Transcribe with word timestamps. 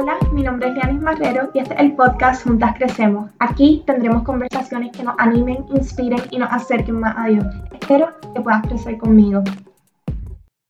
Hola, 0.00 0.16
mi 0.32 0.44
nombre 0.44 0.68
es 0.68 0.74
Lianis 0.76 1.02
Marrero 1.02 1.50
y 1.52 1.58
este 1.58 1.74
es 1.74 1.80
el 1.80 1.96
podcast 1.96 2.44
Juntas 2.44 2.76
Crecemos. 2.76 3.32
Aquí 3.40 3.82
tendremos 3.84 4.22
conversaciones 4.22 4.96
que 4.96 5.02
nos 5.02 5.16
animen, 5.18 5.66
inspiren 5.74 6.20
y 6.30 6.38
nos 6.38 6.52
acerquen 6.52 7.00
más 7.00 7.16
a 7.18 7.26
Dios. 7.26 7.44
Espero 7.72 8.14
que 8.32 8.40
puedas 8.40 8.62
crecer 8.68 8.96
conmigo. 8.96 9.42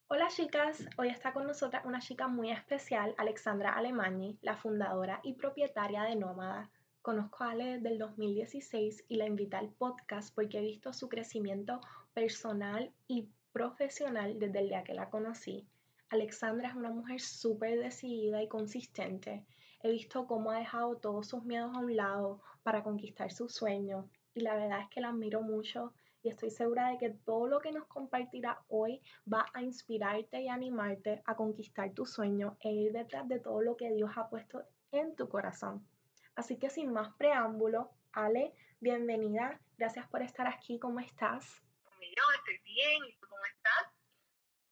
Hola 0.07 0.29
chicas, 0.29 0.89
hoy 0.97 1.09
está 1.09 1.35
con 1.35 1.47
nosotras 1.47 1.85
una 1.85 2.01
chica 2.01 2.27
muy 2.27 2.51
especial, 2.51 3.15
Alexandra 3.19 3.75
Alemani, 3.75 4.39
la 4.41 4.57
fundadora 4.57 5.21
y 5.23 5.35
propietaria 5.35 6.05
de 6.05 6.17
Nómada. 6.17 6.71
Conozco 7.03 7.45
a 7.45 7.51
Ale 7.51 7.75
desde 7.75 7.91
el 7.91 7.99
2016 7.99 9.05
y 9.09 9.17
la 9.17 9.27
invité 9.27 9.59
al 9.59 9.69
podcast 9.69 10.35
porque 10.35 10.57
he 10.57 10.63
visto 10.63 10.95
su 10.95 11.11
crecimiento 11.11 11.83
personal 12.15 12.91
y 13.07 13.29
profesional 13.53 14.39
desde 14.39 14.61
el 14.61 14.69
día 14.69 14.85
que 14.85 14.95
la 14.95 15.11
conocí. 15.11 15.69
Alexandra 16.11 16.69
es 16.69 16.75
una 16.75 16.91
mujer 16.91 17.21
súper 17.21 17.79
decidida 17.79 18.43
y 18.43 18.49
consistente. 18.49 19.45
He 19.83 19.91
visto 19.91 20.27
cómo 20.27 20.51
ha 20.51 20.59
dejado 20.59 20.97
todos 20.97 21.29
sus 21.29 21.45
miedos 21.45 21.75
a 21.75 21.81
un 21.81 21.95
lado 21.97 22.43
para 22.63 22.83
conquistar 22.83 23.31
sus 23.31 23.55
sueños 23.55 24.07
y 24.35 24.41
la 24.41 24.55
verdad 24.55 24.81
es 24.81 24.89
que 24.89 25.01
la 25.01 25.11
admiro 25.11 25.43
mucho 25.43 25.93
y 26.23 26.31
estoy 26.31 26.51
segura 26.51 26.89
de 26.89 26.99
que 26.99 27.11
todo 27.11 27.47
lo 27.47 27.61
que 27.61 27.73
nos 27.73 27.87
compartirá 27.87 28.65
hoy 28.69 29.03
va 29.33 29.47
a 29.53 29.63
inspirarte 29.63 30.41
y 30.41 30.49
animarte 30.49 31.23
a 31.27 31.37
conquistar 31.37 31.93
tu 31.93 32.07
sueño 32.07 32.57
e 32.61 32.73
ir 32.73 32.93
detrás 32.93 33.29
de 33.29 33.39
todo 33.39 33.61
lo 33.61 33.77
que 33.77 33.93
Dios 33.93 34.11
ha 34.17 34.29
puesto 34.29 34.65
en 34.91 35.15
tu 35.15 35.29
corazón. 35.29 35.87
Así 36.35 36.57
que 36.57 36.71
sin 36.71 36.93
más 36.93 37.15
preámbulo, 37.17 37.91
Ale, 38.13 38.55
bienvenida. 38.81 39.61
Gracias 39.77 40.09
por 40.09 40.23
estar 40.23 40.47
aquí. 40.47 40.79
¿Cómo 40.79 41.01
estás? 41.01 41.63
Yo 42.01 42.23
estoy 42.39 42.59
bien. 42.65 43.05
¿Y 43.07 43.13
cómo 43.19 43.37
estás? 43.55 43.98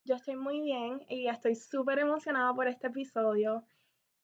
Yo 0.07 0.15
estoy 0.15 0.37
muy 0.37 0.61
bien 0.61 1.05
y 1.09 1.27
estoy 1.27 1.57
súper 1.57 1.99
emocionada 1.99 2.55
por 2.55 2.69
este 2.69 2.87
episodio. 2.87 3.67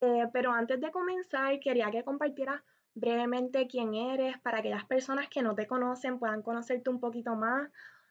Eh, 0.00 0.28
pero 0.32 0.52
antes 0.52 0.80
de 0.80 0.92
comenzar, 0.92 1.58
quería 1.58 1.90
que 1.90 2.04
compartieras 2.04 2.62
brevemente 2.94 3.66
quién 3.66 3.92
eres 3.92 4.38
para 4.38 4.62
que 4.62 4.70
las 4.70 4.84
personas 4.84 5.28
que 5.28 5.42
no 5.42 5.56
te 5.56 5.66
conocen 5.66 6.20
puedan 6.20 6.42
conocerte 6.42 6.88
un 6.88 7.00
poquito 7.00 7.34
más. 7.34 7.68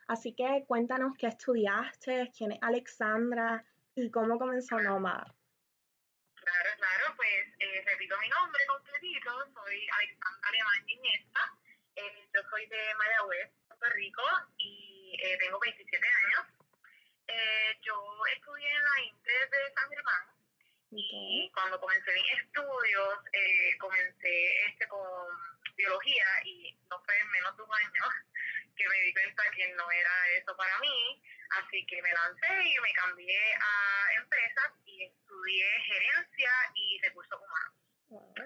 Así 0.10 0.36
que 0.36 0.66
cuéntanos 0.68 1.16
qué 1.18 1.28
estudiaste, 1.28 2.34
quién 2.38 2.52
es 2.52 2.60
Alexandra 2.62 3.64
y 3.96 4.12
cómo 4.12 4.38
comenzó 4.38 4.78
Nómada. 4.78 5.34
Claro, 6.36 6.70
claro, 6.76 7.06
pues 7.16 7.56
eh, 7.58 7.86
repito 7.88 8.16
mi 8.20 8.28
nombre 8.28 8.62
completito, 8.68 9.32
soy 9.54 9.88
Alexandra 9.98 10.50
Alemán 10.50 10.90
Iniesta, 10.90 11.40
eh, 11.96 12.28
yo 12.34 12.42
soy 12.50 12.66
de 12.66 12.96
Mayagüez, 12.98 13.50
Puerto 13.68 13.96
Rico 13.96 14.24
y 14.58 15.16
tengo 15.40 15.58
27 15.60 16.08
años. 16.26 16.61
Eh, 17.34 17.80
yo 17.82 17.96
estudié 18.36 18.70
en 18.70 18.84
la 18.84 19.02
Inter 19.02 19.50
de 19.50 19.74
San 19.74 19.90
Germán 19.90 20.26
y 20.92 21.50
cuando 21.54 21.80
comencé 21.80 22.12
mis 22.12 22.40
estudios, 22.40 23.20
eh, 23.32 23.78
comencé 23.80 24.66
este 24.66 24.86
con 24.90 25.00
biología 25.78 26.26
y 26.44 26.78
no 26.90 27.02
fue 27.06 27.18
en 27.18 27.32
menos 27.32 27.56
de 27.56 27.64
un 27.64 27.74
año 27.74 28.04
que 28.76 28.90
me 28.90 29.02
di 29.02 29.14
cuenta 29.14 29.44
que 29.56 29.74
no 29.76 29.90
era 29.92 30.30
eso 30.32 30.56
para 30.58 30.78
mí, 30.80 31.24
así 31.52 31.86
que 31.86 32.02
me 32.02 32.12
lancé 32.12 32.64
y 32.68 32.80
me 32.82 32.94
cambié 32.94 33.54
a 33.56 34.14
empresas 34.20 34.72
y 34.86 35.04
estudié 35.06 35.66
gerencia 35.86 36.52
y 36.76 37.00
recursos 37.02 37.40
humanos. 37.40 38.42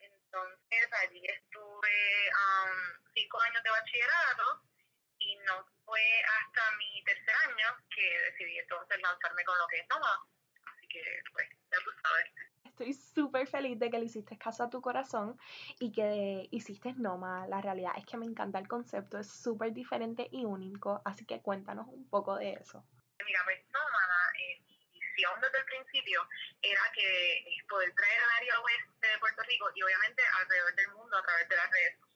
Entonces 0.00 0.92
allí 1.02 1.26
estuve 1.26 2.30
um, 2.30 3.04
cinco 3.12 3.40
años 3.42 3.62
de 3.62 3.70
bachillerato 3.70 4.62
y 5.18 5.36
no 5.36 5.66
fue 5.90 6.22
hasta 6.38 6.62
mi 6.76 7.02
tercer 7.02 7.34
año 7.48 7.66
que 7.92 8.20
decidí 8.30 8.58
entonces 8.58 9.02
lanzarme 9.02 9.44
con 9.44 9.58
lo 9.58 9.66
que 9.66 9.78
es 9.78 9.88
Noma. 9.88 10.24
Así 10.66 10.86
que, 10.86 11.02
pues, 11.32 11.48
ya 11.50 11.78
tú 11.84 11.90
sabes. 12.00 12.30
Estoy 12.64 12.94
súper 12.94 13.46
feliz 13.48 13.78
de 13.78 13.90
que 13.90 13.98
le 13.98 14.04
hiciste 14.04 14.38
caso 14.38 14.62
a 14.62 14.70
tu 14.70 14.80
corazón 14.80 15.36
y 15.80 15.90
que 15.90 16.46
hiciste 16.52 16.92
Noma. 16.94 17.48
La 17.48 17.60
realidad 17.60 17.92
es 17.96 18.06
que 18.06 18.16
me 18.16 18.24
encanta 18.24 18.60
el 18.60 18.68
concepto, 18.68 19.18
es 19.18 19.28
súper 19.28 19.72
diferente 19.72 20.28
y 20.30 20.44
único, 20.44 21.02
así 21.04 21.26
que 21.26 21.42
cuéntanos 21.42 21.88
un 21.88 22.08
poco 22.08 22.36
de 22.36 22.52
eso. 22.52 22.84
Mira, 23.26 23.40
pues 23.44 23.58
Nómada, 23.70 24.32
eh, 24.38 24.62
mi 24.68 25.00
visión 25.00 25.40
desde 25.42 25.58
el 25.58 25.64
principio 25.64 26.26
era 26.62 26.82
que 26.94 27.44
poder 27.68 27.92
traer 27.94 28.22
al 28.22 28.30
área 28.30 28.60
oeste 28.60 29.06
de 29.08 29.18
Puerto 29.18 29.42
Rico 29.42 29.70
y 29.74 29.82
obviamente 29.82 30.22
alrededor 30.40 30.74
del 30.76 30.88
mundo 30.92 31.18
a 31.18 31.22
través 31.22 31.48
de 31.48 31.56
las 31.56 31.70
redes 31.70 31.94
sociales, 31.98 32.09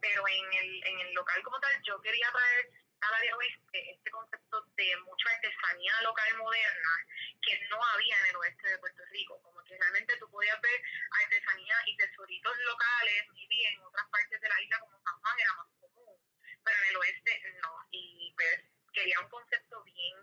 pero 0.00 0.28
en 0.28 0.52
el, 0.52 0.86
en 0.86 1.00
el 1.00 1.14
local 1.14 1.42
como 1.42 1.58
tal 1.60 1.82
yo 1.82 2.00
quería 2.00 2.30
traer 2.30 2.70
al 3.00 3.14
área 3.14 3.36
oeste 3.36 3.90
este 3.90 4.10
concepto 4.10 4.62
de 4.76 4.96
mucha 4.98 5.30
artesanía 5.30 6.02
local 6.02 6.36
moderna 6.38 7.06
que 7.42 7.58
no 7.68 7.82
había 7.82 8.16
en 8.20 8.26
el 8.26 8.36
oeste 8.36 8.68
de 8.68 8.78
Puerto 8.78 9.02
Rico, 9.10 9.40
como 9.42 9.64
que 9.64 9.78
realmente 9.78 10.16
tú 10.18 10.30
podías 10.30 10.60
ver 10.60 10.82
artesanía 11.22 11.74
y 11.86 11.96
tesoritos 11.96 12.56
locales, 12.58 13.24
y 13.34 13.64
en 13.64 13.80
otras 13.80 14.06
partes 14.10 14.40
de 14.40 14.48
la 14.48 14.60
isla 14.60 14.78
como 14.80 15.00
San 15.02 15.18
Juan 15.20 15.40
era 15.40 15.52
más 15.54 15.66
común, 15.80 16.20
pero 16.62 16.76
en 16.82 16.88
el 16.90 16.96
oeste 16.96 17.42
no, 17.62 17.86
y 17.90 18.32
pues 18.36 18.60
quería 18.92 19.20
un 19.20 19.28
concepto 19.30 19.82
bien 19.84 20.16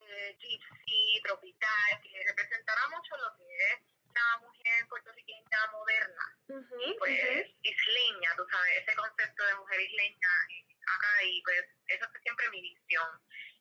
eh, 0.00 0.36
gypsy, 0.38 1.20
tropical, 1.22 2.00
que 2.02 2.24
representara 2.26 2.88
mucho 2.88 3.16
lo 3.18 3.36
que 3.36 3.44
es 3.72 3.80
la 4.14 4.38
mujer 4.38 4.88
puertorriqueña 4.88 5.66
moderna, 5.72 6.38
y 6.48 6.94
pues 6.98 7.10
isleña, 7.10 7.41
tú 7.41 7.41
sabes, 8.52 8.82
ese 8.82 8.94
concepto 8.94 9.46
de 9.46 9.54
mujer 9.56 9.80
isleña 9.80 10.28
acá 10.86 11.22
y 11.24 11.42
pues 11.42 11.64
eso 11.88 12.04
es 12.04 12.22
siempre 12.22 12.50
mi 12.50 12.60
visión. 12.60 13.08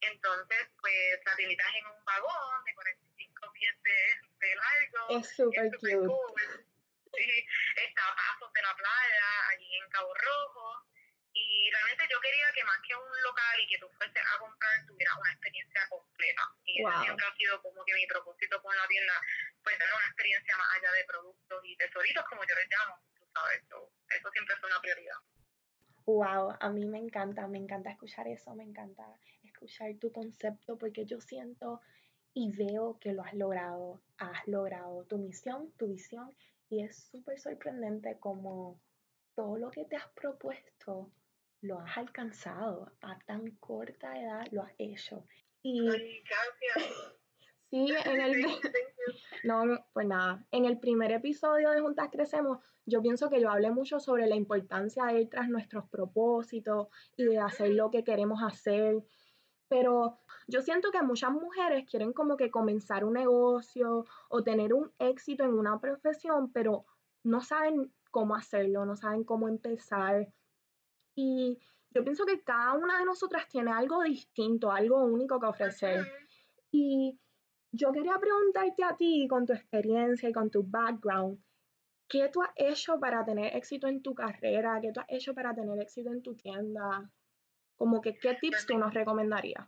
Entonces, 0.02 0.68
pues 0.82 1.20
la 1.26 1.34
en 1.38 1.86
un 1.86 2.06
vagón 2.06 2.64
de 2.66 2.74
45 2.74 3.54
pies 3.54 3.76
de, 3.84 4.56
largo. 4.56 5.20
Es 5.20 5.36
súper 5.36 5.72
cute. 5.78 5.96
Cool. 5.96 6.66
está 7.14 8.08
a 8.08 8.16
pasos 8.16 8.54
de 8.54 8.62
la 8.62 8.76
playa, 8.76 9.48
allí 9.50 9.76
en 9.78 9.90
Cabo 9.90 10.14
Rojo. 10.14 10.88
Y 11.34 11.72
realmente 11.72 12.08
yo 12.12 12.20
quería 12.20 12.52
que 12.54 12.64
más 12.66 12.80
que 12.86 12.96
un 12.96 13.22
local 13.24 13.60
y 13.62 13.68
que 13.68 13.78
tú 13.80 13.88
fueses 13.96 14.24
a 14.36 14.40
comprar, 14.40 14.86
tuviera 14.86 15.16
una 15.16 15.32
experiencia 15.32 15.88
completa. 15.88 16.44
Y 16.66 16.82
eso 16.82 17.04
siempre 17.04 17.26
ha 17.26 17.36
sido 17.36 17.62
como 17.62 17.86
que 17.86 17.94
mi 17.94 18.06
propósito 18.08 18.62
con 18.62 18.76
la 18.76 18.88
tienda, 18.88 19.14
pues 19.64 19.80
dar 19.80 19.94
una 19.94 20.08
experiencia 20.08 20.58
más 20.58 20.76
allá 20.76 20.92
de 20.92 21.06
productos 21.06 21.62
y 21.64 21.78
tesoritos, 21.78 22.26
como 22.26 22.44
yo 22.44 22.56
les 22.56 22.68
llamo, 22.68 23.02
sabes. 23.34 23.64
Eso, 23.64 23.92
eso 24.18 24.30
siempre 24.32 24.56
fue 24.60 24.70
una 24.70 24.82
prioridad. 24.82 25.16
Wow, 26.06 26.58
a 26.60 26.70
mí 26.70 26.86
me 26.86 27.00
encanta, 27.00 27.48
me 27.48 27.58
encanta 27.58 27.92
escuchar 27.92 28.28
eso, 28.28 28.54
me 28.56 28.64
encanta 28.64 29.06
escuchar 29.44 29.96
tu 30.00 30.12
concepto 30.12 30.78
porque 30.78 31.06
yo 31.06 31.22
siento 31.22 31.82
y 32.34 32.52
veo 32.52 32.98
que 33.00 33.14
lo 33.14 33.24
has 33.24 33.34
logrado, 33.34 34.02
has 34.18 34.48
logrado 34.48 35.06
tu 35.06 35.18
misión, 35.18 35.72
tu 35.78 35.88
visión 35.88 36.36
y 36.70 36.84
es 36.84 36.98
súper 37.12 37.40
sorprendente 37.40 38.18
como 38.20 38.80
todo 39.36 39.58
lo 39.58 39.70
que 39.70 39.86
te 39.86 39.96
has 39.96 40.08
propuesto 40.10 41.12
lo 41.62 41.80
has 41.80 41.98
alcanzado 41.98 42.92
a 43.02 43.20
tan 43.20 43.52
corta 43.58 44.20
edad, 44.20 44.48
lo 44.52 44.64
has 44.64 44.74
hecho. 44.80 45.26
Y 45.62 45.80
gracias. 46.24 47.21
Sí, 47.72 47.88
en 48.06 48.22
el 48.22 48.34
no, 49.46 49.64
pues 49.94 50.06
nada, 50.06 50.46
en 50.52 50.66
el 50.66 50.78
primer 50.78 51.12
episodio 51.12 51.72
de 51.72 51.80
Juntas 51.80 52.10
Crecemos 52.12 52.60
yo 52.86 53.02
pienso 53.02 53.30
que 53.30 53.40
yo 53.40 53.50
hablé 53.50 53.72
mucho 53.72 54.00
sobre 54.00 54.28
la 54.28 54.36
importancia 54.36 55.06
de 55.06 55.22
ir 55.22 55.30
tras 55.30 55.48
nuestros 55.48 55.88
propósitos 55.88 56.90
y 57.16 57.24
de 57.24 57.40
hacer 57.40 57.70
lo 57.70 57.92
que 57.92 58.04
queremos 58.04 58.42
hacer, 58.44 59.04
pero 59.70 60.20
yo 60.48 60.62
siento 60.62 60.92
que 60.92 61.02
muchas 61.02 61.32
mujeres 61.32 61.90
quieren 61.90 62.12
como 62.12 62.36
que 62.36 62.52
comenzar 62.52 63.06
un 63.06 63.14
negocio 63.14 64.06
o 64.30 64.44
tener 64.44 64.74
un 64.74 64.92
éxito 65.00 65.46
en 65.46 65.54
una 65.54 65.80
profesión, 65.80 66.52
pero 66.52 66.86
no 67.24 67.40
saben 67.40 67.94
cómo 68.10 68.36
hacerlo, 68.36 68.86
no 68.86 68.98
saben 68.98 69.24
cómo 69.24 69.48
empezar. 69.48 70.28
Y 71.16 71.58
yo 71.92 72.04
pienso 72.04 72.26
que 72.26 72.44
cada 72.44 72.74
una 72.74 73.00
de 73.00 73.06
nosotras 73.06 73.48
tiene 73.48 73.72
algo 73.72 74.02
distinto, 74.02 74.72
algo 74.72 75.06
único 75.06 75.40
que 75.40 75.46
ofrecer. 75.46 76.06
Y 76.72 77.18
yo 77.72 77.92
quería 77.92 78.18
preguntarte 78.20 78.84
a 78.84 78.96
ti, 78.98 79.28
con 79.30 79.46
tu 79.46 79.54
experiencia 79.54 80.30
y 80.30 80.34
con 80.34 80.50
tu 80.50 80.64
background, 80.64 81.42
¿Qué 82.12 82.28
tú 82.28 82.44
has 82.44 82.52
hecho 82.58 83.00
para 83.00 83.24
tener 83.24 83.56
éxito 83.56 83.88
en 83.88 84.04
tu 84.04 84.14
carrera? 84.14 84.80
¿Qué 84.82 84.92
tú 84.92 85.00
has 85.00 85.06
hecho 85.08 85.34
para 85.34 85.56
tener 85.56 85.80
éxito 85.80 86.12
en 86.12 86.22
tu 86.22 86.36
tienda? 86.36 87.10
Como 87.78 88.02
que, 88.02 88.20
¿qué 88.20 88.36
tips 88.36 88.66
tú 88.66 88.78
nos 88.78 88.94
recomendarías? 88.94 89.66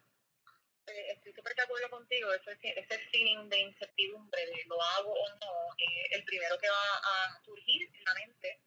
Eh, 0.87 1.07
estoy 1.15 1.31
súper 1.31 1.55
de 1.55 1.61
acuerdo 1.61 1.89
contigo, 1.89 2.33
ese, 2.33 2.51
ese 2.77 2.99
feeling 3.11 3.47
de 3.47 3.61
incertidumbre 3.61 4.45
de 4.45 4.65
lo 4.67 4.75
hago 4.81 5.13
o 5.13 5.29
no, 5.39 5.73
eh, 5.77 6.07
el 6.11 6.25
primero 6.25 6.57
que 6.59 6.67
va 6.67 6.97
a 6.97 7.41
surgir 7.45 7.83
en 7.83 8.03
la 8.03 8.13
mente, 8.13 8.59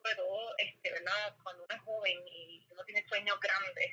sobre 0.00 0.14
todo, 0.14 0.54
este, 0.58 0.92
¿verdad? 0.92 1.36
Cuando 1.42 1.64
uno 1.64 1.74
es 1.74 1.82
joven 1.82 2.18
y 2.28 2.64
uno 2.70 2.84
tiene 2.84 3.04
sueños 3.08 3.40
grandes. 3.40 3.90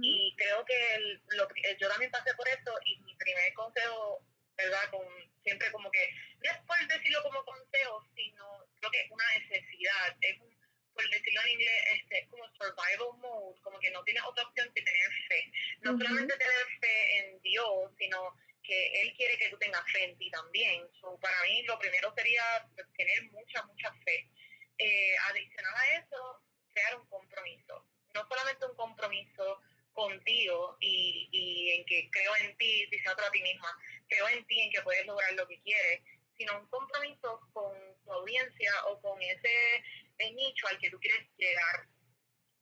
Y 0.00 0.36
creo 0.36 0.64
que 0.64 1.18
lo, 1.36 1.48
yo 1.80 1.88
también 1.88 2.12
pasé 2.12 2.32
por 2.36 2.46
eso 2.46 2.78
y 2.84 3.00
mi 3.00 3.16
primer 3.16 3.52
consejo, 3.54 4.22
¿verdad? 4.58 4.90
Con, 4.90 5.06
siempre 5.42 5.70
como 5.72 5.90
que, 5.90 6.10
no 6.42 6.50
es 6.50 6.58
por 6.66 6.76
decirlo 6.86 7.22
como 7.22 7.44
consejo, 7.44 8.04
sino 8.14 8.66
creo 8.74 8.90
que 8.90 9.00
es 9.00 9.10
una 9.10 9.24
necesidad, 9.38 10.16
es 10.20 10.40
un, 10.40 10.58
por 10.92 11.08
decirlo 11.08 11.40
en 11.44 11.50
inglés, 11.50 11.82
este, 11.94 12.18
es 12.18 12.28
como 12.28 12.44
survival 12.54 13.18
mode, 13.18 13.60
como 13.62 13.78
que 13.78 13.90
no 13.92 14.02
tienes 14.02 14.22
otra 14.24 14.44
opción 14.44 14.70
que 14.74 14.82
tener 14.82 15.10
fe. 15.28 15.52
No 15.80 15.96
solamente 15.96 16.36
tener 16.36 16.66
fe 16.80 17.18
en 17.18 17.40
Dios, 17.40 17.92
sino 17.96 18.34
que 18.64 19.02
Él 19.02 19.14
quiere 19.16 19.38
que 19.38 19.48
tú 19.48 19.58
tengas 19.58 19.84
fe 19.92 20.04
en 20.04 20.18
ti 20.18 20.30
también. 20.30 20.86
para 21.22 21.42
mí 21.44 21.62
lo 21.62 21.78
primero 21.78 22.12
sería 22.14 22.68
tener 22.96 23.22
mucha, 23.30 23.62
mucha 23.62 23.92
fe. 24.04 24.28
Eh, 24.78 25.16
adicional 25.30 25.74
a 25.74 25.98
eso, 25.98 26.42
crear 26.72 26.96
un 26.96 27.06
compromiso. 27.08 27.86
No 28.14 28.26
solamente 28.28 28.66
un 28.66 28.76
compromiso 28.76 29.60
contigo 29.92 30.76
y, 30.80 31.28
y 31.32 31.70
en 31.72 31.84
que 31.86 32.08
creo 32.10 32.36
en 32.36 32.56
ti, 32.56 32.86
diciendo 32.90 33.22
a 33.24 33.30
ti 33.30 33.42
misma, 33.42 33.68
creo 34.18 34.28
en 34.36 34.44
ti, 34.46 34.60
en 34.60 34.70
que 34.70 34.82
puedes 34.82 35.06
lograr 35.06 35.32
lo 35.34 35.46
que 35.46 35.60
quieres, 35.60 36.02
sino 36.36 36.58
un 36.58 36.66
compromiso 36.68 37.40
con 37.52 37.72
tu 38.04 38.12
audiencia 38.12 38.72
o 38.86 39.00
con 39.00 39.20
ese 39.22 39.84
nicho 40.34 40.66
al 40.68 40.78
que 40.78 40.90
tú 40.90 40.98
quieres 40.98 41.26
llegar. 41.36 41.86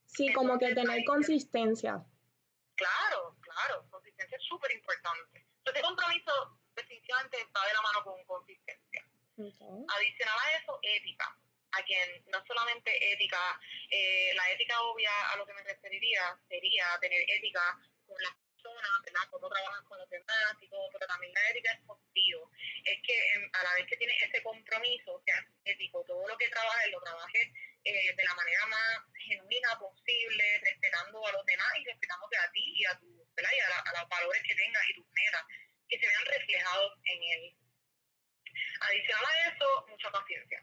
Sí, 0.06 0.32
como 0.32 0.58
que 0.58 0.74
tener 0.74 1.04
consistencia. 1.04 2.02
Claro, 2.74 3.36
claro, 3.40 3.86
consistencia 3.90 4.36
es 4.36 4.44
súper 4.44 4.70
importante. 4.72 5.46
Entonces, 5.58 5.82
compromiso 5.82 6.58
definitivamente 6.74 7.38
va 7.56 7.66
de 7.66 7.74
la 7.74 7.82
mano 7.82 8.04
con 8.04 8.24
consistencia. 8.24 9.04
Adicional 9.36 10.38
a 10.38 10.58
eso, 10.58 10.78
ética. 10.82 11.36
A 11.72 11.82
quien 11.82 12.24
no 12.28 12.42
solamente 12.46 13.12
ética, 13.12 13.38
eh, 13.90 14.32
la 14.34 14.50
ética 14.52 14.80
obvia 14.82 15.10
a 15.32 15.36
lo 15.36 15.46
que 15.46 15.52
me 15.52 15.62
referiría 15.62 16.38
sería 16.48 16.86
tener 17.00 17.22
ética 17.28 17.78
con 18.06 18.16
las 18.22 18.45
personas, 18.86 19.02
¿verdad? 19.04 19.28
Cómo 19.30 19.48
trabajas 19.48 19.82
con 19.84 19.98
los 19.98 20.10
demás 20.10 20.54
y 20.60 20.68
todo, 20.68 20.88
pero 20.92 21.06
también 21.06 21.32
la 21.34 21.50
ética 21.50 21.72
es 21.72 21.80
contigo. 21.86 22.50
Es 22.84 22.98
que 23.02 23.16
a 23.52 23.62
la 23.62 23.74
vez 23.74 23.86
que 23.86 23.96
tienes 23.96 24.22
ese 24.22 24.42
compromiso, 24.42 25.22
sea 25.24 25.44
ético, 25.64 26.04
todo 26.04 26.26
lo 26.26 26.36
que 26.38 26.48
trabajes, 26.48 26.90
lo 26.92 27.00
trabajes 27.00 27.48
eh, 27.84 28.14
de 28.14 28.24
la 28.24 28.34
manera 28.34 28.66
más 28.66 28.98
genuina 29.14 29.78
posible, 29.78 30.60
respetando 30.62 31.26
a 31.26 31.32
los 31.32 31.44
demás 31.46 31.72
y 31.78 31.84
respetándote 31.84 32.36
a 32.38 32.50
ti 32.52 32.74
y 32.76 32.84
a, 32.86 32.98
tu, 32.98 33.28
¿verdad? 33.34 33.50
y 33.52 33.60
a, 33.60 33.78
a 33.78 34.00
los 34.00 34.08
valores 34.08 34.42
que 34.42 34.54
tengas 34.54 34.82
y 34.88 34.94
tus 34.94 35.06
metas 35.12 35.44
que 35.88 35.98
se 35.98 36.06
vean 36.06 36.24
reflejados 36.26 36.92
en 37.04 37.22
él. 37.22 37.56
Adicional 38.80 39.24
a 39.24 39.48
eso, 39.48 39.86
mucha 39.88 40.10
paciencia. 40.10 40.62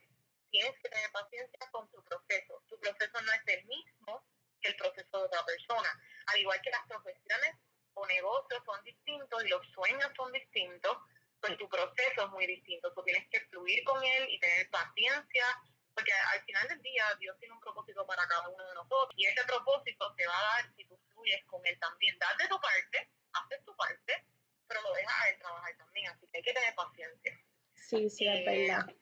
Tienes 0.49 0.75
que 0.81 0.89
tener 0.89 1.11
paciencia 1.11 1.59
con 1.71 1.89
tu 1.89 2.03
proceso. 2.03 2.63
Tu 2.67 2.79
proceso 2.79 3.21
no 3.21 3.31
es 3.31 3.41
el 3.47 3.65
mismo 3.65 4.27
que 4.61 4.69
el 4.69 4.75
proceso 4.75 5.17
de 5.17 5.25
otra 5.25 5.45
persona. 5.45 5.89
Al 6.27 6.39
igual 6.39 6.61
que 6.61 6.69
las 6.69 6.85
profesiones 6.87 7.55
o 7.93 8.05
negocios 8.07 8.63
son 8.65 8.83
distintos 8.83 9.43
y 9.43 9.49
los 9.49 9.65
sueños 9.71 10.11
son 10.15 10.31
distintos, 10.31 10.97
pues 11.39 11.57
tu 11.57 11.67
proceso 11.67 12.25
es 12.25 12.29
muy 12.29 12.47
distinto. 12.47 12.93
Tú 12.93 13.03
tienes 13.03 13.27
que 13.29 13.41
fluir 13.47 13.83
con 13.83 14.03
él 14.03 14.29
y 14.29 14.39
tener 14.39 14.69
paciencia, 14.69 15.45
porque 15.93 16.11
al 16.33 16.41
final 16.43 16.67
del 16.69 16.81
día 16.81 17.05
Dios 17.19 17.37
tiene 17.39 17.53
un 17.53 17.59
propósito 17.59 18.05
para 18.05 18.25
cada 18.27 18.47
uno 18.49 18.65
de 18.65 18.75
nosotros 18.75 19.13
y 19.15 19.25
ese 19.25 19.43
propósito 19.45 20.13
te 20.15 20.25
va 20.25 20.37
a 20.37 20.55
dar 20.55 20.73
si 20.75 20.85
tú 20.85 20.97
fluyes 21.11 21.43
con 21.45 21.65
él 21.65 21.77
también. 21.79 22.17
Das 22.17 22.37
de 22.37 22.47
tu 22.47 22.59
parte, 22.59 23.11
haces 23.33 23.63
tu 23.65 23.75
parte, 23.75 24.25
pero 24.67 24.81
lo 24.81 24.93
dejas 24.93 25.21
a 25.21 25.29
él 25.29 25.37
trabajar 25.39 25.77
también, 25.77 26.11
así 26.11 26.27
que 26.27 26.37
hay 26.37 26.43
que 26.43 26.53
tener 26.53 26.75
paciencia. 26.75 27.39
Sí, 27.75 28.09
sí, 28.09 28.27
es 28.27 28.39
eh, 28.39 28.45
verdad. 28.45 28.95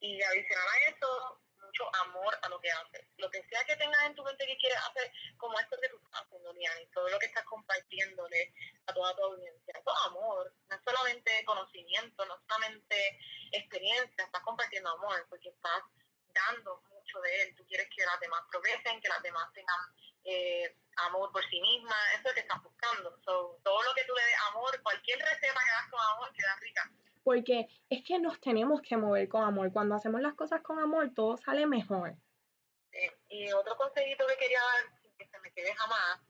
Y 0.00 0.22
adicional 0.22 0.66
a 0.66 0.90
eso, 0.90 1.39
amor 2.02 2.38
a 2.42 2.48
lo 2.48 2.60
que 2.60 2.70
haces. 2.70 3.06
Lo 3.16 3.30
que 3.30 3.42
sea 3.48 3.64
que 3.64 3.76
tengas 3.76 4.02
en 4.04 4.14
tu 4.14 4.24
mente 4.24 4.46
que 4.46 4.56
quieres 4.56 4.78
hacer, 4.78 5.12
como 5.36 5.58
esto 5.58 5.76
que 5.80 5.88
tú 5.88 5.96
estás 5.96 6.22
haciendo, 6.22 6.50
y 6.80 6.86
todo 6.92 7.08
lo 7.08 7.18
que 7.18 7.26
estás 7.26 7.44
compartiéndole 7.44 8.52
a 8.86 8.92
toda 8.92 9.14
tu 9.16 9.22
audiencia. 9.22 9.74
Eso 9.78 9.90
es 9.90 10.06
amor, 10.06 10.52
no 10.68 10.76
es 10.76 10.82
solamente 10.84 11.44
conocimiento, 11.44 12.24
no 12.26 12.34
es 12.34 12.40
solamente 12.46 13.18
experiencia, 13.52 14.24
estás 14.24 14.42
compartiendo 14.42 14.90
amor, 14.90 15.26
porque 15.28 15.48
estás 15.48 15.82
dando 16.34 16.82
mucho 16.90 17.20
de 17.20 17.42
él. 17.42 17.56
Tú 17.56 17.66
quieres 17.66 17.88
que 17.94 18.04
las 18.04 18.20
demás 18.20 18.42
progresen, 18.50 19.00
que 19.00 19.08
las 19.08 19.22
demás 19.22 19.52
tengan 19.52 19.80
eh, 20.24 20.76
amor 20.96 21.32
por 21.32 21.48
sí 21.48 21.60
misma, 21.60 21.96
eso 22.12 22.18
es 22.18 22.24
lo 22.24 22.34
que 22.34 22.40
estás 22.40 22.62
buscando. 22.62 23.18
todo 23.24 23.82
lo 23.82 23.94
que 23.94 24.04
tú 24.04 24.14
le 24.14 24.24
des 24.24 24.36
amor, 24.50 24.82
cualquier 24.82 25.18
receta 25.18 25.60
que 25.64 25.70
hagas 25.70 25.90
con 25.90 26.00
amor 26.00 26.32
queda 26.32 26.56
rica. 26.56 26.90
Porque 27.22 27.66
es 27.88 28.02
que 28.04 28.18
nos 28.18 28.40
tenemos 28.40 28.80
que 28.82 28.96
mover 28.96 29.28
con 29.28 29.42
amor. 29.42 29.72
Cuando 29.72 29.94
hacemos 29.94 30.20
las 30.20 30.34
cosas 30.34 30.62
con 30.62 30.78
amor, 30.78 31.12
todo 31.14 31.36
sale 31.36 31.66
mejor. 31.66 32.16
Y 33.28 33.52
otro 33.52 33.76
consejito 33.76 34.26
que 34.26 34.36
quería 34.36 34.60
dar, 34.60 35.16
que 35.18 35.26
se 35.26 35.38
me 35.40 35.52
quede 35.52 35.74
jamás, 35.74 36.20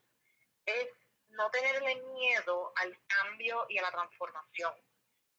es 0.67 0.89
no 1.29 1.51
tenerle 1.51 2.03
miedo 2.15 2.73
al 2.77 2.97
cambio 3.07 3.67
y 3.69 3.79
a 3.79 3.83
la 3.83 3.91
transformación. 3.91 4.75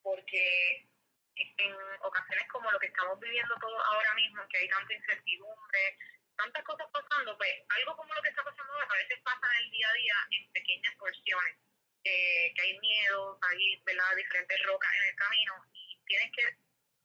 Porque 0.02 0.90
en 1.36 1.76
ocasiones 2.02 2.48
como 2.52 2.72
lo 2.72 2.80
que 2.80 2.88
estamos 2.88 3.20
viviendo 3.20 3.56
todos 3.60 3.82
ahora 3.86 4.14
mismo, 4.16 4.42
que 4.50 4.58
hay 4.58 4.70
tanta 4.70 4.94
incertidumbre, 4.94 5.98
tantas 6.36 6.64
cosas 6.64 6.88
pasando, 6.92 7.38
pues 7.38 7.52
algo 7.70 7.96
como 7.96 8.14
lo 8.14 8.22
que 8.22 8.30
está 8.30 8.44
pasando 8.44 8.74
ahora 8.74 8.88
a 8.90 8.98
veces 8.98 9.20
pasa 9.24 9.48
en 9.52 9.66
el 9.66 9.72
día 9.72 9.90
a 9.90 9.94
día 9.94 10.16
en 10.32 10.52
pequeñas 10.52 10.96
porciones, 10.98 11.58
eh, 12.04 12.54
que 12.56 12.62
hay 12.62 12.80
miedo, 12.80 13.38
hay 13.42 13.82
¿verdad? 13.86 14.16
diferentes 14.16 14.58
rocas 14.66 14.92
en 14.96 15.10
el 15.10 15.16
camino 15.16 15.54
y 15.74 16.00
tienes 16.06 16.32
que 16.32 16.44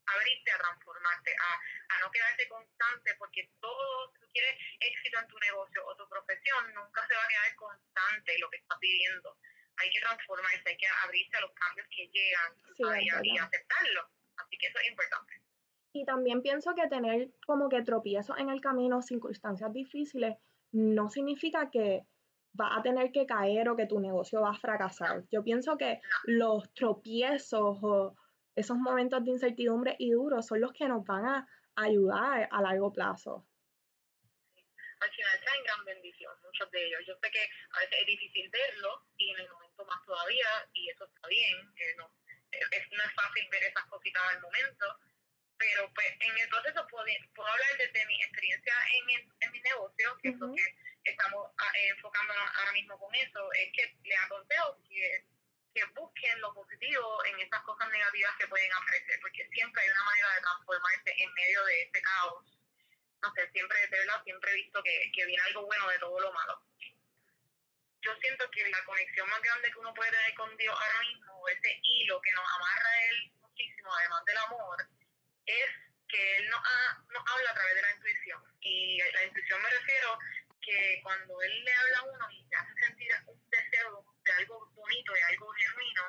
abrirte 0.07 0.53
a 0.53 0.59
transformarte, 0.59 1.35
a, 1.35 1.97
a 1.97 2.01
no 2.01 2.11
quedarte 2.11 2.49
constante, 2.49 3.15
porque 3.19 3.51
todo, 3.61 4.13
si 4.13 4.21
tú 4.21 4.27
quieres 4.33 4.55
éxito 4.81 5.19
en 5.19 5.29
tu 5.29 5.39
negocio 5.39 5.87
o 5.87 5.97
tu 5.97 6.09
profesión, 6.09 6.75
nunca 6.75 7.07
se 7.07 7.15
va 7.15 7.25
a 7.25 7.29
quedar 7.29 7.57
constante 7.57 8.39
lo 8.39 8.51
que 8.51 8.59
estás 8.59 8.79
viviendo. 8.81 9.37
Hay 9.79 9.91
que 9.91 10.01
transformarse, 10.01 10.63
hay 10.65 10.77
que 10.77 10.87
abrirse 11.05 11.37
a 11.37 11.41
los 11.41 11.53
cambios 11.53 11.87
que 11.91 12.09
llegan 12.09 12.53
y 13.25 13.39
aceptarlo. 13.39 14.09
Así 14.39 14.57
que 14.59 14.67
eso 14.69 14.79
es 14.79 14.89
importante. 14.89 15.43
Y 15.93 16.05
también 16.05 16.43
pienso 16.43 16.75
que 16.75 16.89
tener 16.89 17.29
como 17.47 17.69
que 17.69 17.83
tropiezos 17.83 18.39
en 18.39 18.51
el 18.51 18.61
camino, 18.61 19.03
circunstancias 19.03 19.73
difíciles, 19.73 20.37
no 20.73 21.11
significa 21.11 21.71
que 21.71 22.03
va 22.59 22.77
a 22.77 22.83
tener 22.83 23.13
que 23.13 23.27
caer 23.27 23.69
o 23.69 23.77
que 23.77 23.87
tu 23.87 24.01
negocio 24.01 24.41
va 24.41 24.51
a 24.51 24.59
fracasar. 24.59 25.25
Yo 25.31 25.43
pienso 25.43 25.77
que 25.77 26.01
los 26.25 26.73
tropiezos 26.75 27.79
o 27.83 28.17
esos 28.55 28.77
momentos 28.77 29.25
de 29.25 29.31
incertidumbre 29.31 29.97
y 29.99 30.11
duros 30.11 30.47
son 30.47 30.61
los 30.61 30.73
que 30.73 30.89
nos 30.89 31.05
van 31.05 31.27
a 31.27 31.49
ayudar 31.77 32.49
a 32.51 32.63
largo 32.63 32.93
plazo. 32.93 33.47
Al 34.99 35.11
final 35.11 35.41
traen 35.43 35.65
gran 35.65 35.85
bendición, 35.85 36.33
muchos 36.43 36.71
de 36.71 36.87
ellos. 36.87 37.01
Yo 37.07 37.15
sé 37.23 37.31
que 37.31 37.45
a 37.71 37.81
veces 37.81 37.99
es 38.01 38.07
difícil 38.07 38.49
verlo 38.51 39.05
y 39.19 39.31
en 39.31 39.41
el 39.41 39.51
momento 39.51 39.85
más 39.85 40.03
todavía, 40.07 40.49
y 40.73 40.89
eso 40.89 41.05
está 41.05 41.29
bien, 41.29 41.57
no, 41.99 42.09
no 42.09 43.05
es 43.05 43.15
fácil 43.15 43.47
ver 43.51 43.63
esas 43.65 43.85
cositas 43.87 44.23
al 44.33 44.41
momento, 44.41 44.87
pero 45.59 45.93
pues 45.95 46.07
en 46.21 46.39
el 46.39 46.49
proceso 46.49 46.87
puedo, 46.89 47.07
puedo 47.35 47.49
hablar 47.49 47.77
desde 47.79 48.07
mi 48.07 48.23
experiencia 48.23 48.75
en, 48.93 49.33
en 49.41 49.53
mi 49.53 49.61
negocio, 49.61 50.17
que 50.23 50.29
es 50.29 50.37
lo 50.37 50.55
que 50.55 50.63
estamos 51.05 51.51
ah, 51.59 51.73
enfocándonos 51.95 52.51
ahora 52.57 52.73
mismo 52.73 52.99
con 52.99 53.15
eso, 53.15 53.53
es 53.53 53.73
que 53.73 53.97
les 54.05 54.19
aconsejo 54.21 54.79
que, 54.89 55.25
que 55.75 55.85
busquen 55.95 56.41
lo 56.41 56.53
positivo 56.55 57.25
en 57.27 57.41
esas 57.41 57.63
cosas 57.63 57.89
negativas 57.91 58.35
que 58.39 58.49
pueden 58.49 58.73
aparecer, 58.73 59.19
porque 59.21 59.49
siempre 59.53 59.83
hay 59.83 59.91
una 59.91 60.05
manera 60.05 60.35
de 60.35 60.41
transformarse 60.41 61.15
en 61.19 61.35
medio 61.35 61.65
de 61.65 61.83
este 61.83 62.03
caos. 62.03 62.45
No 63.23 63.33
sé, 63.35 63.51
siempre, 63.51 63.79
de 63.81 63.99
verdad, 63.99 64.23
siempre 64.25 64.51
he 64.51 64.55
visto 64.55 64.83
que, 64.83 65.11
que 65.15 65.27
viene 65.27 65.43
algo 65.45 65.65
bueno 65.67 65.89
de 65.89 65.99
todo 65.99 66.21
lo 66.21 66.33
malo. 66.33 66.63
Yo 68.03 68.15
siento 68.21 68.49
que 68.51 68.69
la 68.69 68.85
conexión 68.85 69.29
más 69.29 69.43
grande 69.43 69.71
que 69.71 69.79
uno 69.79 69.93
puede 69.95 70.11
tener 70.13 70.35
con 70.35 70.57
Dios 70.57 70.75
ahora 70.79 71.01
mismo, 71.01 71.49
ese 71.49 71.81
hilo 71.83 72.21
que 72.21 72.33
nos 72.33 72.45
amarra 72.55 72.89
a 72.89 73.05
Él 73.11 73.33
muchísimo, 73.41 73.95
además 73.95 74.25
del 74.27 74.37
amor, 74.39 74.89
es 75.47 75.71
que 76.09 76.37
él 76.39 76.49
nos, 76.51 76.61
habla 76.61 77.51
a 77.51 77.55
través 77.55 77.75
de 77.75 77.83
la 77.83 77.95
intuición. 77.95 78.43
Y 78.61 78.99
la 78.99 79.25
intuición 79.25 79.63
me 79.63 79.71
refiero 79.71 80.19
que 80.61 81.01
cuando 81.03 81.41
él 81.43 81.65
le 81.65 81.73
habla 81.73 81.99
a 81.99 82.03
uno 82.03 82.31
y 82.31 82.49
te 82.49 82.57
hace 82.57 82.75
sentir 82.87 83.11
un 83.27 83.51
deseo 83.51 84.05
de 84.25 84.33
algo 84.33 84.67
bonito, 84.75 85.13
de 85.13 85.23
algo 85.23 85.53
genuino, 85.53 86.03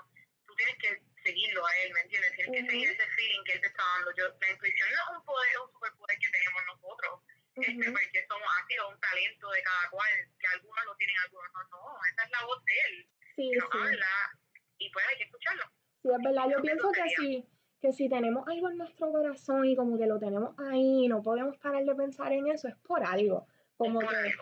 tú 0.45 0.55
tienes 0.55 0.77
que 0.77 1.01
seguirlo 1.23 1.65
a 1.65 1.77
él, 1.77 1.93
¿me 1.93 2.01
entiendes? 2.01 2.35
Tienes 2.35 2.63
que 2.63 2.69
seguir 2.69 2.89
ese 2.89 3.07
feeling 3.15 3.43
que 3.43 3.53
él 3.53 3.61
te 3.61 3.67
está 3.67 3.83
dando. 3.83 4.15
Yo, 4.15 4.27
la 4.39 4.49
intuición 4.49 4.89
no 4.89 4.95
es 4.95 5.17
un 5.17 5.25
poder, 5.25 5.59
un 5.59 5.71
superpoder 5.71 6.17
que 6.19 6.29
tenemos 6.29 6.65
nosotros, 6.65 7.21
este, 7.55 7.91
porque 7.91 8.25
somos 8.29 8.49
así, 8.61 8.79
un 8.79 8.99
talento 8.99 9.49
de 9.49 9.63
cada 9.63 9.89
cual, 9.89 10.13
que 10.39 10.47
algunos 10.47 10.85
lo 10.85 10.95
tienen, 10.95 11.17
algunos 11.19 11.51
no. 11.53 11.63
No, 11.69 11.99
esa 12.11 12.23
es 12.23 12.31
la 12.31 12.45
voz 12.45 12.63
de 12.65 12.73
él, 12.85 13.09
que 13.35 13.57
nos 13.57 13.73
habla 13.73 14.39
y 14.79 14.89
pues 14.91 15.05
hay 15.07 15.17
que 15.17 15.23
escucharlo. 15.23 15.65
Sí, 16.01 16.09
es 16.09 16.23
verdad, 16.23 16.45
yo 16.49 16.61
pienso 16.61 16.91
que 16.91 17.09
sí 17.17 17.56
que 17.87 17.93
si 17.93 18.09
tenemos 18.09 18.45
algo 18.49 18.69
en 18.69 18.77
nuestro 18.77 19.09
corazón 19.13 19.63
y 19.65 19.73
como 19.73 19.97
que 19.97 20.07
lo 20.07 20.19
tenemos 20.19 20.53
ahí 20.57 21.07
no 21.07 21.21
podemos 21.21 21.57
parar 21.57 21.85
de 21.85 21.95
pensar 21.95 22.33
en 22.33 22.47
eso, 22.47 22.67
es 22.67 22.75
por 22.77 23.01
algo. 23.05 23.47
Como 23.77 23.99
que, 23.99 24.33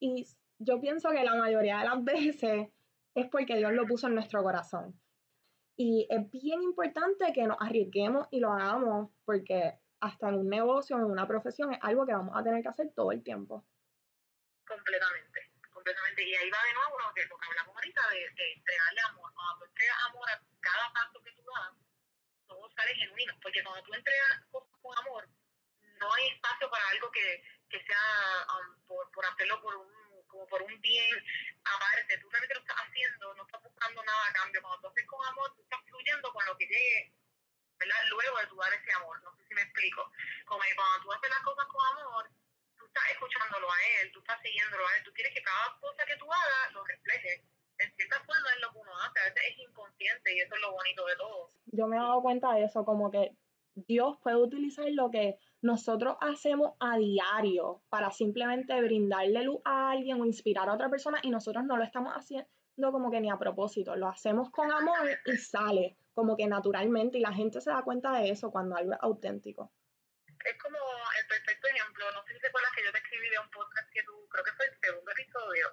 y 0.00 0.26
yo 0.58 0.80
pienso 0.80 1.08
que 1.10 1.24
la 1.24 1.34
mayoría 1.34 1.78
de 1.78 1.84
las 1.86 2.04
veces 2.04 2.68
es 3.14 3.26
porque 3.30 3.56
Dios 3.56 3.72
lo 3.72 3.86
puso 3.86 4.08
en 4.08 4.16
nuestro 4.16 4.42
corazón. 4.42 5.00
Y 5.76 6.06
es 6.10 6.30
bien 6.30 6.62
importante 6.62 7.32
que 7.32 7.44
nos 7.44 7.56
arriesguemos 7.58 8.28
y 8.30 8.40
lo 8.40 8.52
hagamos 8.52 9.10
porque 9.24 9.78
hasta 10.00 10.28
en 10.28 10.34
un 10.34 10.48
negocio, 10.50 10.96
en 10.96 11.04
una 11.04 11.26
profesión, 11.26 11.72
es 11.72 11.78
algo 11.80 12.04
que 12.04 12.12
vamos 12.12 12.36
a 12.36 12.44
tener 12.44 12.62
que 12.62 12.68
hacer 12.68 12.92
todo 12.94 13.12
el 13.12 13.22
tiempo. 13.22 13.64
Completamente, 14.66 15.40
completamente. 15.72 16.22
Y 16.22 16.34
ahí 16.34 16.50
va 16.50 16.58
de 16.68 16.74
nuevo 16.74 16.98
lo 17.00 17.14
que, 17.14 17.22
hablamos 17.22 17.76
ahorita 17.76 18.00
de, 18.10 18.18
de 18.18 18.52
entregarle 18.52 19.00
amor. 19.08 19.32
Cuando 19.32 19.58
tú 19.58 19.64
entregas 19.64 19.96
amor 20.10 20.28
a 20.28 20.42
cada 20.60 20.92
paso 20.92 21.22
que 21.22 21.32
tú 21.32 21.42
das, 21.42 21.84
todo 22.46 22.70
sale 22.76 22.94
genuino, 22.94 23.34
porque 23.42 23.62
cuando 23.62 23.82
tú 23.84 23.94
entregas 23.94 24.44
cosas 24.50 24.70
con 24.82 24.98
amor, 24.98 25.28
no 26.00 26.14
hay 26.14 26.28
espacio 26.28 26.70
para 26.70 26.88
algo 26.88 27.10
que, 27.10 27.42
que 27.70 27.82
sea 27.84 28.46
um, 28.58 28.86
por, 28.86 29.10
por 29.12 29.24
hacerlo 29.26 29.60
por 29.62 29.76
un 29.76 30.04
como 30.26 30.48
por 30.48 30.62
un 30.62 30.80
bien 30.80 31.24
aparte, 31.64 32.18
tú 32.18 32.28
realmente 32.28 32.54
lo 32.54 32.60
estás 32.60 32.76
haciendo, 32.76 33.34
no 33.34 33.46
estás 33.46 33.62
buscando 33.62 34.02
nada 34.02 34.26
a 34.26 34.32
cambio, 34.32 34.62
cuando 34.62 34.80
tú 34.80 34.88
haces 34.88 35.06
con 35.06 35.24
amor, 35.26 35.54
tú 35.54 35.62
estás 35.62 35.80
fluyendo 35.86 36.32
con 36.32 36.44
lo 36.44 36.56
que 36.56 36.66
llegue 36.66 37.14
explico. 39.64 40.10
Como 40.46 40.62
que 40.62 40.74
cuando 40.74 41.04
tú 41.04 41.12
haces 41.12 41.30
las 41.30 41.42
cosas 41.42 41.66
con 41.66 41.86
amor, 41.86 42.30
tú 42.78 42.86
estás 42.86 43.04
escuchándolo 43.10 43.70
a 43.70 43.82
él, 44.00 44.12
tú 44.12 44.20
estás 44.20 44.40
siguiéndolo 44.42 44.86
a 44.86 44.96
él, 44.96 45.02
tú 45.04 45.12
quieres 45.12 45.34
que 45.34 45.42
cada 45.42 45.78
cosa 45.80 46.06
que 46.06 46.16
tú 46.16 46.32
hagas 46.32 46.72
lo 46.72 46.84
refleje. 46.84 47.42
En 47.78 47.92
cierta 47.96 48.20
forma 48.24 48.54
es 48.54 48.60
lo 48.60 48.70
que 48.70 48.78
uno 48.78 48.98
hace, 49.02 49.18
a 49.18 49.24
veces 49.24 49.42
es 49.50 49.58
inconsciente 49.58 50.32
y 50.32 50.40
eso 50.40 50.54
es 50.54 50.60
lo 50.60 50.72
bonito 50.72 51.04
de 51.06 51.16
todo. 51.16 51.50
Yo 51.74 51.86
me 51.86 51.96
he 51.96 52.00
dado 52.00 52.22
cuenta 52.22 52.52
de 52.54 52.64
eso, 52.64 52.84
como 52.84 53.10
que 53.10 53.36
Dios 53.74 54.18
puede 54.22 54.36
utilizar 54.36 54.86
lo 54.90 55.10
que 55.10 55.38
nosotros 55.60 56.16
hacemos 56.20 56.74
a 56.78 56.96
diario 56.96 57.82
para 57.88 58.10
simplemente 58.12 58.80
brindarle 58.80 59.42
luz 59.42 59.60
a 59.64 59.90
alguien 59.90 60.20
o 60.20 60.26
inspirar 60.26 60.68
a 60.68 60.74
otra 60.74 60.88
persona 60.88 61.18
y 61.22 61.30
nosotros 61.30 61.64
no 61.64 61.76
lo 61.76 61.82
estamos 61.82 62.12
haciendo 62.14 62.46
como 62.92 63.10
que 63.10 63.20
ni 63.20 63.30
a 63.30 63.38
propósito, 63.38 63.96
lo 63.96 64.08
hacemos 64.08 64.50
con 64.50 64.70
amor 64.70 65.08
y 65.24 65.36
sale 65.36 65.96
como 66.12 66.36
que 66.36 66.46
naturalmente 66.46 67.18
y 67.18 67.20
la 67.20 67.32
gente 67.32 67.60
se 67.60 67.70
da 67.70 67.82
cuenta 67.82 68.12
de 68.12 68.30
eso 68.30 68.50
cuando 68.50 68.76
algo 68.76 68.92
es 68.92 68.98
auténtico. 69.00 69.72
Es 70.44 70.58
como 70.62 70.78
el 70.78 71.26
perfecto 71.26 71.66
ejemplo, 71.68 72.04
no 72.12 72.22
sé 72.24 72.34
si 72.34 72.40
te 72.40 72.48
acuerdas 72.48 72.70
que 72.76 72.84
yo 72.84 72.92
te 72.92 72.98
escribí 72.98 73.30
de 73.30 73.38
un 73.38 73.50
podcast 73.50 73.88
que 73.90 74.02
tú, 74.02 74.28
creo 74.28 74.44
que 74.44 74.52
fue 74.52 74.66
el 74.66 74.78
segundo 74.78 75.10
episodio, 75.10 75.66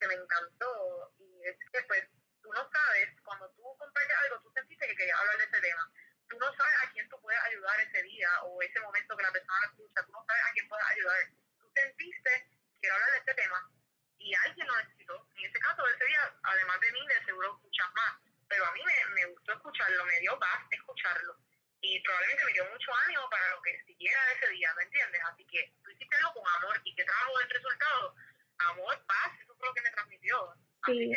que 0.00 0.08
me 0.08 0.14
encantó 0.14 1.12
y 1.18 1.46
es 1.46 1.58
que 1.58 1.82
pues 1.86 2.02
tú 2.42 2.48
no 2.50 2.62
sabes, 2.66 3.14
cuando 3.22 3.50
tú 3.50 3.62
compartes 3.78 4.16
algo, 4.24 4.42
tú 4.42 4.50
sentiste 4.50 4.88
que 4.88 4.96
querías 4.96 5.20
hablar 5.20 5.38
de 5.38 5.44
ese 5.44 5.60
tema 5.60 5.84
tú 6.28 6.38
no 6.38 6.46
sabes 6.56 6.76
a 6.82 6.90
quién 6.92 7.08
tú 7.08 7.20
puedes 7.20 7.40
ayudar 7.44 7.80
ese 7.80 8.02
día 8.02 8.28
o 8.44 8.62
ese 8.62 8.80
momento 8.80 9.16
que 9.16 9.22
la 9.22 9.32
persona 9.32 9.60
lo 9.60 9.70
escucha, 9.70 10.06
tú 10.06 10.12
no 10.12 10.24
sabes 10.26 10.42
a 10.42 10.52
quién 10.52 10.68
puedes 10.68 10.86
ayudar. 10.86 11.18
Tú 11.58 11.70
sentiste, 11.74 12.48
quiero 12.80 12.94
hablar 12.94 13.10
de 13.12 13.18
este 13.18 13.34
tema, 13.34 13.70
y 14.18 14.34
alguien 14.34 14.66
lo 14.66 14.76
necesitó. 14.76 15.28
En 15.36 15.44
ese 15.44 15.58
caso, 15.60 15.86
ese 15.86 16.04
día, 16.06 16.34
además 16.42 16.80
de 16.80 16.92
mí, 16.92 17.06
de 17.06 17.24
seguro 17.24 17.54
escuchas 17.54 17.88
más. 17.94 18.14
Pero 18.48 18.66
a 18.66 18.72
mí 18.72 18.80
me, 18.84 19.14
me 19.14 19.26
gustó 19.26 19.52
escucharlo, 19.52 20.04
me 20.06 20.20
dio 20.20 20.38
paz 20.38 20.64
escucharlo. 20.70 21.36
Y 21.80 22.00
probablemente 22.00 22.44
me 22.46 22.52
dio 22.52 22.64
mucho 22.70 22.90
ánimo 23.06 23.28
para 23.28 23.50
lo 23.50 23.60
que 23.60 23.82
siguiera 23.84 24.18
ese 24.32 24.48
día, 24.50 24.72
¿me 24.74 24.84
entiendes? 24.84 25.20
Así 25.28 25.44
que 25.46 25.72
tú 25.82 25.90
hiciste 25.90 26.16
algo 26.16 26.40
con 26.40 26.52
amor 26.56 26.80
y 26.84 26.94
que 26.94 27.04
trajo 27.04 27.40
el 27.40 27.50
resultado. 27.50 28.14
Amor, 28.58 29.06
paz, 29.06 29.38
eso 29.42 29.54
fue 29.56 29.68
lo 29.68 29.74
que 29.74 29.82
me 29.82 29.90
transmitió. 29.90 30.54
Sí. 30.86 31.12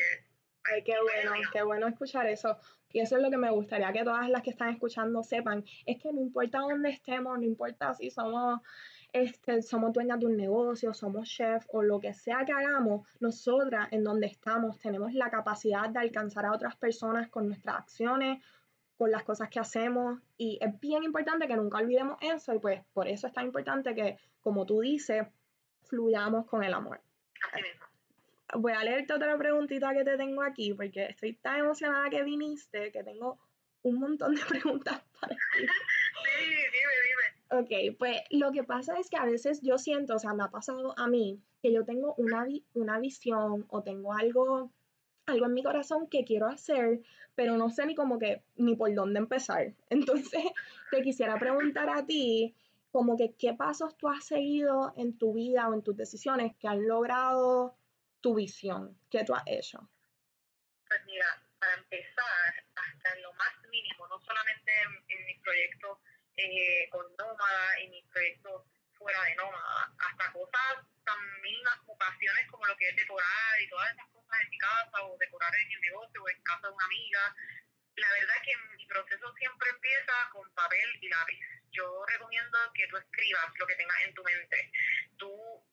Ay, 0.65 0.84
qué 0.84 1.00
bueno, 1.00 1.34
qué 1.53 1.62
bueno 1.62 1.88
eso. 2.15 2.57
Y 2.91 2.99
eso 2.99 3.17
es 3.17 3.23
lo 3.23 3.29
que 3.29 3.37
me 3.37 3.51
gustaría 3.51 3.91
que 3.91 4.03
todas 4.03 4.29
las 4.29 4.41
que 4.41 4.51
están 4.51 4.69
escuchando 4.69 5.23
sepan, 5.23 5.63
es 5.85 6.01
que 6.01 6.11
no 6.11 6.21
importa 6.21 6.59
dónde 6.59 6.89
estemos, 6.89 7.37
no 7.37 7.43
importa 7.43 7.93
si 7.93 8.09
somos, 8.09 8.61
este, 9.11 9.61
somos 9.61 9.93
dueñas 9.93 10.19
de 10.19 10.25
un 10.25 10.37
negocio, 10.37 10.93
somos 10.93 11.27
chef 11.27 11.65
o 11.69 11.83
lo 11.83 11.99
que 11.99 12.13
sea 12.13 12.45
que 12.45 12.53
hagamos, 12.53 13.07
nosotras 13.19 13.89
en 13.91 14.03
donde 14.03 14.27
estamos 14.27 14.79
tenemos 14.79 15.13
la 15.13 15.29
capacidad 15.29 15.89
de 15.89 15.99
alcanzar 15.99 16.45
a 16.45 16.53
otras 16.53 16.75
personas 16.77 17.29
con 17.29 17.47
nuestras 17.47 17.75
acciones, 17.75 18.41
con 18.97 19.11
las 19.11 19.23
cosas 19.23 19.49
que 19.49 19.59
hacemos 19.59 20.19
y 20.37 20.57
es 20.61 20.79
bien 20.79 21.03
importante 21.03 21.47
que 21.47 21.55
nunca 21.55 21.77
olvidemos 21.77 22.17
eso 22.21 22.53
y 22.55 22.59
pues 22.59 22.81
por 22.93 23.07
eso 23.07 23.27
es 23.27 23.33
tan 23.33 23.45
importante 23.45 23.93
que, 23.93 24.17
como 24.41 24.65
tú 24.65 24.79
dices, 24.79 25.27
fluyamos 25.83 26.45
con 26.45 26.63
el 26.63 26.73
amor 26.73 27.01
voy 28.55 28.73
a 28.73 28.83
leerte 28.83 29.13
otra 29.13 29.37
preguntita 29.37 29.93
que 29.93 30.03
te 30.03 30.17
tengo 30.17 30.41
aquí, 30.41 30.73
porque 30.73 31.05
estoy 31.05 31.33
tan 31.33 31.59
emocionada 31.59 32.09
que 32.09 32.23
viniste 32.23 32.91
que 32.91 33.03
tengo 33.03 33.39
un 33.83 33.99
montón 33.99 34.35
de 34.35 34.41
preguntas 34.49 35.01
para 35.19 35.35
ti. 35.35 35.65
Sí, 36.17 36.43
dime, 36.43 36.93
dime. 37.05 37.91
Ok, 37.91 37.97
pues 37.97 38.21
lo 38.31 38.51
que 38.51 38.63
pasa 38.63 38.99
es 38.99 39.09
que 39.09 39.17
a 39.17 39.25
veces 39.25 39.61
yo 39.61 39.77
siento, 39.77 40.15
o 40.15 40.19
sea, 40.19 40.33
me 40.33 40.43
ha 40.43 40.49
pasado 40.49 40.97
a 40.97 41.07
mí, 41.07 41.39
que 41.61 41.71
yo 41.71 41.85
tengo 41.85 42.15
una, 42.17 42.45
una 42.73 42.99
visión 42.99 43.65
o 43.69 43.83
tengo 43.83 44.13
algo, 44.13 44.71
algo 45.27 45.45
en 45.45 45.53
mi 45.53 45.63
corazón 45.63 46.07
que 46.07 46.25
quiero 46.25 46.47
hacer, 46.47 47.01
pero 47.35 47.55
no 47.55 47.69
sé 47.69 47.85
ni 47.85 47.95
como 47.95 48.17
que, 48.17 48.41
ni 48.55 48.75
por 48.75 48.93
dónde 48.93 49.19
empezar. 49.19 49.73
Entonces, 49.89 50.43
te 50.91 51.01
quisiera 51.01 51.37
preguntar 51.37 51.89
a 51.89 52.05
ti, 52.05 52.55
como 52.91 53.15
que 53.15 53.33
qué 53.33 53.53
pasos 53.53 53.95
tú 53.95 54.09
has 54.09 54.25
seguido 54.25 54.93
en 54.97 55.17
tu 55.17 55.33
vida 55.33 55.69
o 55.69 55.73
en 55.73 55.83
tus 55.83 55.95
decisiones 55.95 56.55
que 56.57 56.67
han 56.67 56.87
logrado 56.87 57.76
tu 58.21 58.36
visión? 58.36 59.00
¿Qué 59.09 59.24
tú 59.24 59.33
has 59.36 59.43
hecho? 59.45 59.89
Pues 60.88 61.05
mira, 61.05 61.41
para 61.59 61.74
empezar, 61.74 62.65
hasta 62.75 63.13
en 63.15 63.21
lo 63.24 63.33
más 63.33 63.53
mínimo, 63.69 64.07
no 64.07 64.19
solamente 64.21 64.71
en, 65.07 65.25
mi 65.25 65.36
proyecto 65.39 66.00
eh, 66.38 66.88
con 66.89 67.05
Nómada 67.17 67.79
y 67.81 67.89
mis 67.89 68.05
proyectos 68.05 68.63
fuera 68.93 69.21
de 69.24 69.36
Nómada, 69.36 69.93
hasta 70.00 70.31
cosas 70.31 70.86
tan 71.05 71.41
mínimas 71.41 71.79
ocasiones 71.88 72.47
como 72.51 72.65
lo 72.65 72.75
que 72.77 72.89
es 72.89 72.95
decorar 72.95 73.62
y 73.62 73.69
todas 73.69 73.91
esas 73.91 74.07
cosas 74.12 74.41
en 74.41 74.50
mi 74.50 74.57
casa 74.57 75.03
o 75.03 75.17
decorar 75.17 75.53
en 75.55 75.67
mi 75.69 75.75
negocio 75.75 76.24
o 76.24 76.29
en 76.29 76.41
casa 76.43 76.67
de 76.67 76.74
una 76.74 76.86
amiga. 76.86 77.36
La 77.95 78.12
verdad 78.12 78.36
es 78.36 78.43
que 78.43 78.75
mi 78.77 78.86
proceso 78.86 79.33
siempre 79.36 79.69
empieza 79.69 80.13
con 80.31 80.50
papel 80.53 80.88
y 81.01 81.09
lápiz. 81.09 81.39
Yo 81.71 82.05
recomiendo 82.05 82.57
que 82.74 82.88
tú 82.88 82.97
escribas 82.97 83.51
lo 83.57 83.67
que 83.67 83.75
tengas 83.75 84.01
en 84.03 84.13
tu 84.13 84.24
mente. 84.24 84.71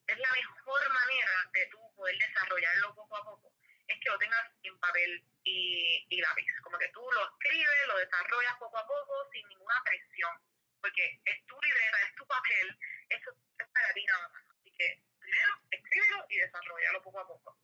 Es 0.06 0.18
la 0.18 0.32
mejor 0.32 0.92
manera 0.92 1.50
de 1.52 1.66
tú 1.66 1.94
poder 1.94 2.16
desarrollarlo 2.18 2.94
poco 2.94 3.16
a 3.16 3.24
poco, 3.24 3.52
es 3.86 4.00
que 4.00 4.10
lo 4.10 4.18
tengas 4.18 4.50
en 4.62 4.78
papel 4.78 5.24
y, 5.44 6.06
y 6.10 6.20
lápiz. 6.20 6.46
Como 6.62 6.78
que 6.78 6.88
tú 6.88 7.00
lo 7.12 7.28
escribes, 7.28 7.86
lo 7.88 7.98
desarrollas 7.98 8.56
poco 8.58 8.78
a 8.78 8.86
poco 8.86 9.30
sin 9.32 9.48
ninguna 9.48 9.82
presión, 9.84 10.38
porque 10.80 11.20
es 11.24 11.46
tu 11.46 11.60
libreta, 11.60 12.02
es 12.02 12.14
tu 12.16 12.26
papel, 12.26 12.78
eso 13.08 13.30
es 13.58 13.68
para 13.68 13.92
ti 13.92 14.04
nada 14.04 14.28
más. 14.28 14.44
Así 14.50 14.70
que 14.72 15.02
primero, 15.18 15.52
escríbelo 15.70 16.26
y 16.28 16.36
desarrollalo 16.36 17.02
poco 17.02 17.20
a 17.20 17.26
poco. 17.26 17.58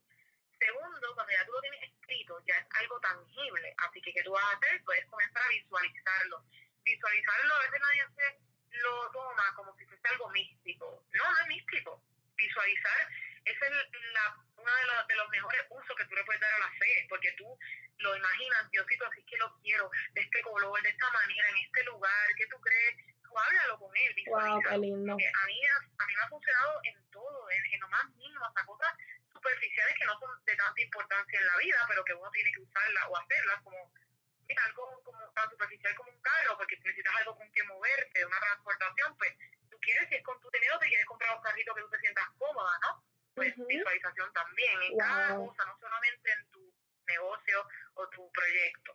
Segundo, 0.59 1.15
cuando 1.15 1.33
ya 1.33 1.45
tú 1.47 1.53
lo 1.53 1.61
tienes 1.63 1.83
escrito, 1.83 2.39
ya 2.47 2.57
es 2.57 2.67
algo 2.81 3.01
tangible. 3.01 3.75
Así 3.79 4.03
que, 4.03 4.13
¿qué 4.13 4.23
tú 4.23 4.33
vas 4.33 4.45
a 4.45 4.57
hacer? 4.57 4.85
Puedes 4.85 5.07
comenzar 5.07 5.43
a 5.43 5.49
visualizarlo. 5.49 6.45
Visualizarlo, 6.85 7.55
a 7.55 7.59
veces 7.61 7.81
nadie 7.81 8.05
se 8.17 8.79
lo 8.79 9.11
toma 9.11 9.55
como 9.57 9.75
si 9.77 9.87
fuese 9.87 10.09
algo 10.09 10.29
místico. 10.31 11.05
No, 11.13 11.31
no 11.33 11.39
es 11.41 11.47
místico. 11.47 12.03
Visualizar 12.41 13.09
ese 13.45 13.67
es 13.67 13.73
la, 14.13 14.37
uno 14.57 14.73
de 14.77 14.85
los, 14.85 15.07
de 15.07 15.17
los 15.17 15.29
mejores 15.31 15.63
usos 15.71 15.97
que 15.97 16.05
tú 16.05 16.15
le 16.15 16.25
puedes 16.25 16.41
dar 16.41 16.53
a 16.53 16.59
la 16.59 16.71
fe, 16.73 17.07
porque 17.09 17.33
tú 17.33 17.59
lo 17.99 18.17
imaginas, 18.17 18.71
Diosito, 18.71 19.07
así 19.07 19.23
que 19.25 19.37
lo 19.39 19.55
quiero, 19.61 19.91
de 20.13 20.21
este 20.21 20.43
color, 20.43 20.83
de 20.83 20.91
esta 20.91 21.11
manera, 21.11 21.49
en 21.49 21.57
este 21.59 21.85
lugar, 21.85 22.29
¿qué 22.37 22.47
tú 22.47 22.61
crees? 22.61 22.97
Tú 23.23 23.39
háblalo 23.39 23.79
con 23.79 23.97
él, 23.97 24.15
Wow, 24.27 24.63
qué 24.69 24.79
lindo. 24.79 25.13
a 25.13 25.17
mí, 25.17 25.27
a 25.37 25.47
mí 25.47 26.15
me 26.15 26.23
ha 26.23 26.29
funcionado 26.29 26.81
en 26.85 27.11
todo, 27.11 27.51
en, 27.51 27.65
en 27.73 27.81
lo 27.81 27.89
más 27.89 28.11
mínimo, 28.17 28.45
hasta 28.45 28.65
cosas 28.67 28.93
superficiales 29.33 29.95
que 29.99 30.05
no 30.05 30.19
son 30.19 30.45
de 30.45 30.57
tanta 30.57 30.81
importancia 30.81 31.41
en 31.41 31.47
la 31.47 31.57
vida, 31.59 31.87
pero 31.89 32.05
que 32.05 32.15
uno 32.15 32.31
tiene 32.31 32.53
que 32.53 32.61
usarlas 32.61 33.05
o 33.09 33.17
hacerlas, 33.17 33.61
como 33.63 33.93
mira, 34.49 34.65
algo 34.65 35.03
como 35.05 35.33
tan 35.33 35.49
superficial 35.51 35.95
como 35.95 36.11
un 36.11 36.21
carro, 36.21 36.57
porque 36.59 36.77
necesitas 36.77 37.15
algo 37.17 37.37
con 37.37 37.51
que 37.53 37.63
moverte, 37.65 38.27
una 38.27 38.41
transportación, 38.41 39.17
pues 39.17 39.33
tú 39.71 39.79
quieres, 39.81 40.09
si 40.09 40.17
es 40.17 40.25
con 40.25 40.41
tu 40.41 40.51
dinero, 40.51 40.79
te 40.79 40.89
quieres 40.89 41.07
comprar 41.07 41.37
un 41.37 41.43
carrito 41.43 41.75
que 41.75 41.83
tú 41.83 41.91
te 41.91 42.01
sientas 42.01 42.27
cómoda, 42.61 42.79
¿no? 42.83 43.11
pues 43.35 43.55
visualización 43.57 44.33
también 44.33 44.83
en 44.91 44.99
cada 44.99 45.37
cosa, 45.37 45.65
no 45.65 45.79
solamente 45.79 46.31
en 46.31 46.51
tu 46.51 46.73
negocio 47.07 47.67
o 47.95 48.09
tu 48.09 48.31
proyecto. 48.33 48.95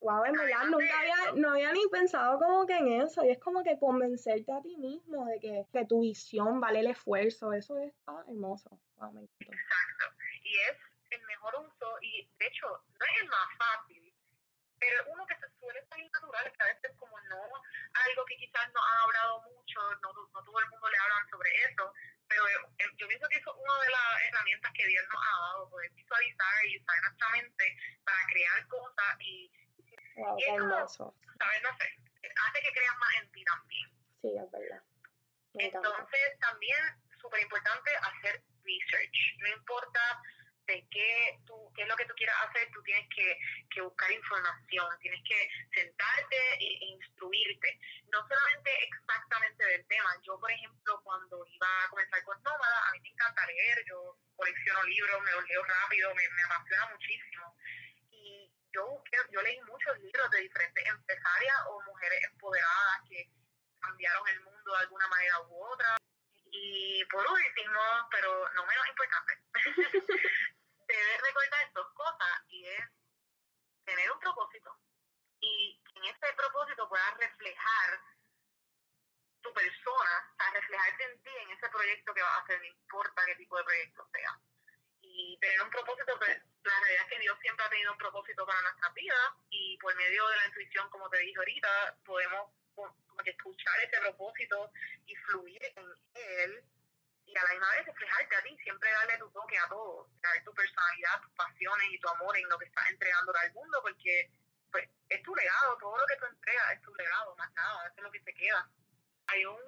Wow, 0.00 0.24
en 0.26 0.32
verdad 0.32 0.64
nunca 0.66 1.00
había, 1.00 1.32
no 1.34 1.50
había 1.52 1.72
ni 1.72 1.88
pensado 1.88 2.38
como 2.38 2.66
que 2.66 2.76
en 2.76 3.02
eso, 3.02 3.24
y 3.24 3.30
es 3.30 3.38
como 3.38 3.64
que 3.64 3.78
convencerte 3.78 4.52
a 4.52 4.62
ti 4.62 4.76
mismo 4.76 5.26
de 5.26 5.40
que, 5.40 5.64
que 5.72 5.86
tu 5.86 6.02
visión 6.02 6.60
vale 6.60 6.80
el 6.80 6.88
esfuerzo, 6.88 7.52
eso 7.52 7.78
está 7.78 8.24
hermoso. 8.28 8.70
Wow, 8.96 9.28
Exacto, 9.40 10.04
y 10.44 10.56
es 10.56 10.76
el 11.10 11.22
mejor 11.24 11.54
uso, 11.66 11.98
y 12.02 12.30
de 12.38 12.46
hecho 12.46 12.66
no 12.68 13.06
es 13.06 13.22
el 13.22 13.28
más 13.28 13.48
fácil, 13.58 14.14
pero 14.78 15.04
uno 15.08 15.26
que 15.26 15.34
se 15.34 15.50
suele 15.58 15.84
salir 15.88 16.10
natural, 16.12 16.52
que 16.52 16.62
a 16.62 16.66
veces 16.66 16.92
como 16.96 17.18
no, 17.20 17.42
algo 18.06 18.24
que 18.26 18.36
quizás 18.36 18.70
no 18.72 18.80
han 18.84 18.98
hablado 18.98 19.42
mucho, 19.50 19.80
no, 20.02 20.12
no 20.12 20.44
todo 20.44 20.60
el 20.60 20.68
mundo 20.68 20.88
le 20.88 20.98
hablan 20.98 21.28
sobre 21.28 21.50
eso, 21.64 21.92
pero 22.28 22.46
eh, 22.46 22.84
yo 22.96 23.08
pienso 23.08 23.28
que 23.28 23.38
eso 23.38 23.50
es 23.50 23.56
una 23.56 23.84
de 23.84 23.90
las 23.90 24.22
herramientas 24.28 24.72
que 24.72 24.86
Dios 24.86 25.04
nos 25.08 25.22
ha 25.22 25.40
dado, 25.40 25.70
poder 25.70 25.90
visualizar 25.92 26.66
y 26.66 26.78
usar 26.78 27.02
nuestra 27.02 27.28
mente 27.30 27.76
para 28.04 28.26
crear 28.26 28.68
cosas 28.68 29.16
y, 29.20 29.50
wow, 30.16 30.38
y 30.38 30.44
hermoso. 30.88 31.14
¿sabes? 31.38 31.62
No 31.62 31.70
sé, 31.78 31.86
hace 32.22 32.60
que 32.60 32.72
creas 32.72 32.96
más 32.98 33.14
en 33.22 33.32
ti 33.32 33.44
también. 33.44 33.90
Sí, 34.22 34.28
es 34.36 34.50
verdad. 34.50 34.82
Entonces, 35.54 36.38
también 36.40 36.78
súper 37.20 37.42
importante 37.42 37.90
hacer 37.96 38.42
research. 38.64 39.18
No 39.38 39.48
importa 39.48 40.22
de 40.66 40.86
qué, 40.90 41.40
tú, 41.46 41.72
qué 41.74 41.82
es 41.82 41.88
lo 41.88 41.96
que 41.96 42.04
tú 42.04 42.14
quieras 42.14 42.36
hacer, 42.46 42.68
tú 42.72 42.82
tienes 42.82 43.08
que, 43.08 43.38
que 43.70 43.80
buscar 43.80 44.12
información, 44.12 44.86
tienes 45.00 45.20
que 45.26 45.50
sentarte 45.72 46.36
e, 46.60 46.66
e, 46.66 46.84
instruirte, 46.92 47.80
no 48.12 48.20
solamente 48.28 48.70
exactamente 48.84 49.64
del 49.64 49.86
tema. 49.86 50.14
Yo, 50.22 50.38
por 50.38 50.52
ejemplo, 50.52 51.00
cuando 51.02 51.42
iba 51.46 51.84
a 51.84 51.88
comenzar 51.88 52.22
con 52.22 52.42
Nómada, 52.42 52.88
a 52.88 52.92
mí 52.92 53.00
me 53.00 53.08
encanta 53.08 53.46
leer, 53.46 53.82
yo 53.88 54.18
colecciono 54.36 54.84
libros, 54.84 55.22
me 55.22 55.32
los 55.32 55.48
leo 55.48 55.64
rápido, 55.64 56.14
me, 56.14 56.28
me 56.28 56.42
apasiona 56.42 56.86
muchísimo. 56.92 57.56
Yo, 58.72 59.02
yo 59.30 59.42
leí 59.42 59.60
muchos 59.62 59.98
libros 59.98 60.30
de 60.30 60.40
diferentes 60.40 60.86
empresarias 60.86 61.56
o 61.68 61.82
mujeres 61.82 62.22
empoderadas 62.32 63.02
que 63.08 63.30
cambiaron 63.80 64.28
el 64.28 64.40
mundo 64.40 64.72
de 64.72 64.78
alguna 64.78 65.08
manera 65.08 65.40
u 65.40 65.64
otra. 65.64 65.96
Y 66.50 67.04
por 67.06 67.26
último, 67.26 67.80
pero 68.10 68.48
no 68.54 68.66
menos 68.66 68.88
importante, 68.88 69.38
debes 70.88 71.20
recordar 71.22 71.72
dos 71.74 71.92
cosas 71.92 72.42
y 72.48 72.66
es 72.66 72.84
tener 73.84 74.10
un 74.10 74.18
propósito 74.18 74.78
y 75.40 75.80
en 75.94 76.04
ese 76.04 76.32
propósito 76.34 76.88
puedas 76.88 77.16
reflejar 77.18 78.00
tu 79.42 79.52
proyecto 81.78 82.12
que 82.12 82.22
vas 82.22 82.38
a 82.38 82.42
hacer, 82.42 82.58
no 82.58 82.66
importa 82.66 83.24
qué 83.24 83.34
tipo 83.36 83.56
de 83.56 83.64
proyecto 83.64 84.08
sea. 84.12 84.40
Y 85.00 85.38
tener 85.40 85.62
un 85.62 85.70
propósito, 85.70 86.18
pues, 86.18 86.42
la 86.64 86.80
realidad 86.80 87.04
es 87.04 87.10
que 87.10 87.18
Dios 87.20 87.38
siempre 87.40 87.64
ha 87.64 87.70
tenido 87.70 87.92
un 87.92 87.97
propósito 88.10 88.46
para 88.46 88.62
nuestra 88.62 88.88
vida 88.90 89.36
y 89.50 89.76
por 89.78 89.94
medio 89.96 90.26
de 90.28 90.36
la 90.36 90.46
intuición, 90.46 90.88
como 90.90 91.08
te 91.10 91.18
dije 91.18 91.38
ahorita, 91.38 91.96
podemos 92.04 92.50
como 92.74 93.22
que 93.22 93.30
escuchar 93.30 93.80
ese 93.80 94.00
propósito 94.00 94.70
y 95.06 95.14
fluir 95.16 95.60
en 95.76 95.86
él 96.14 96.64
y 97.26 97.36
a 97.36 97.42
la 97.44 97.50
misma 97.50 97.70
vez 97.72 97.86
reflejarte 97.86 98.36
a 98.36 98.42
ti, 98.42 98.56
siempre 98.62 98.90
darle 98.90 99.18
tu 99.18 99.30
toque 99.30 99.58
a 99.58 99.68
todo, 99.68 100.08
darle 100.22 100.40
tu 100.42 100.54
personalidad, 100.54 101.20
tus 101.20 101.32
pasiones 101.32 101.88
y 101.90 101.98
tu 101.98 102.08
amor 102.08 102.36
en 102.38 102.48
lo 102.48 102.58
que 102.58 102.64
estás 102.64 102.88
entregando 102.88 103.36
al 103.36 103.52
mundo, 103.52 103.78
porque 103.82 104.30
pues 104.70 104.88
es 105.08 105.22
tu 105.22 105.34
legado, 105.34 105.76
todo 105.78 105.98
lo 105.98 106.06
que 106.06 106.16
tú 106.16 106.26
entregas 106.26 106.72
es 106.72 106.82
tu 106.82 106.94
legado, 106.94 107.36
más 107.36 107.52
nada, 107.52 107.86
eso 107.86 107.94
es 107.96 108.02
lo 108.02 108.10
que 108.10 108.20
te 108.20 108.34
queda. 108.34 108.70
Hay 109.26 109.44
un, 109.44 109.60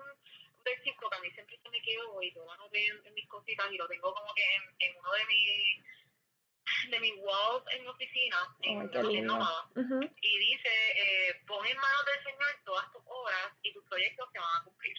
versículo 0.62 1.09
que 1.11 1.16
a 1.16 1.20
mí 1.20 1.30
siempre 1.32 1.59
se 1.62 1.70
me 1.70 1.80
quedó 1.80 2.23
y 2.23 2.32
todo 2.35 2.44
lo 2.44 2.52
anoté 2.52 2.87
en, 2.87 3.14
mis 3.14 3.26
cositas 3.28 3.66
y 3.73 3.78
lo 3.78 3.88
tengo 3.88 4.14
como 4.14 4.35
que 4.35 4.44
en, 4.54 4.62
en 4.78 4.97
uno 4.99 5.12
de 5.12 5.25
mis 5.25 5.85
de 6.90 7.00
mis 7.00 7.14
walls 7.19 7.64
en 7.73 7.83
mi 7.83 7.88
oficina, 7.88 8.57
en, 8.62 8.81
en 8.81 9.31
y 10.21 10.38
dice, 10.38 10.69
eh, 10.69 11.43
pon 11.47 11.67
en 11.67 11.76
manos 11.76 12.05
del 12.07 12.25
Señor 12.25 12.61
todas 12.64 12.90
tus 12.93 13.02
obras 13.07 13.52
y 13.62 13.73
tus 13.73 13.85
proyectos 13.87 14.29
se 14.33 14.38
van 14.38 14.61
a 14.61 14.64
cumplir. 14.64 14.97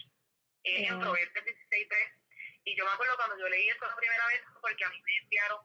Eh, 0.63 0.85
En 0.85 0.99
Proverbios 0.99 1.45
16.3 1.45 2.21
y 2.63 2.77
yo 2.77 2.85
me 2.85 2.91
acuerdo 2.91 3.15
cuando 3.15 3.37
yo 3.39 3.49
leí 3.49 3.69
esto 3.69 3.87
la 3.87 3.95
primera 3.95 4.27
vez, 4.27 4.41
porque 4.61 4.85
a 4.85 4.89
mí 4.89 5.01
me 5.01 5.17
enviaron 5.17 5.59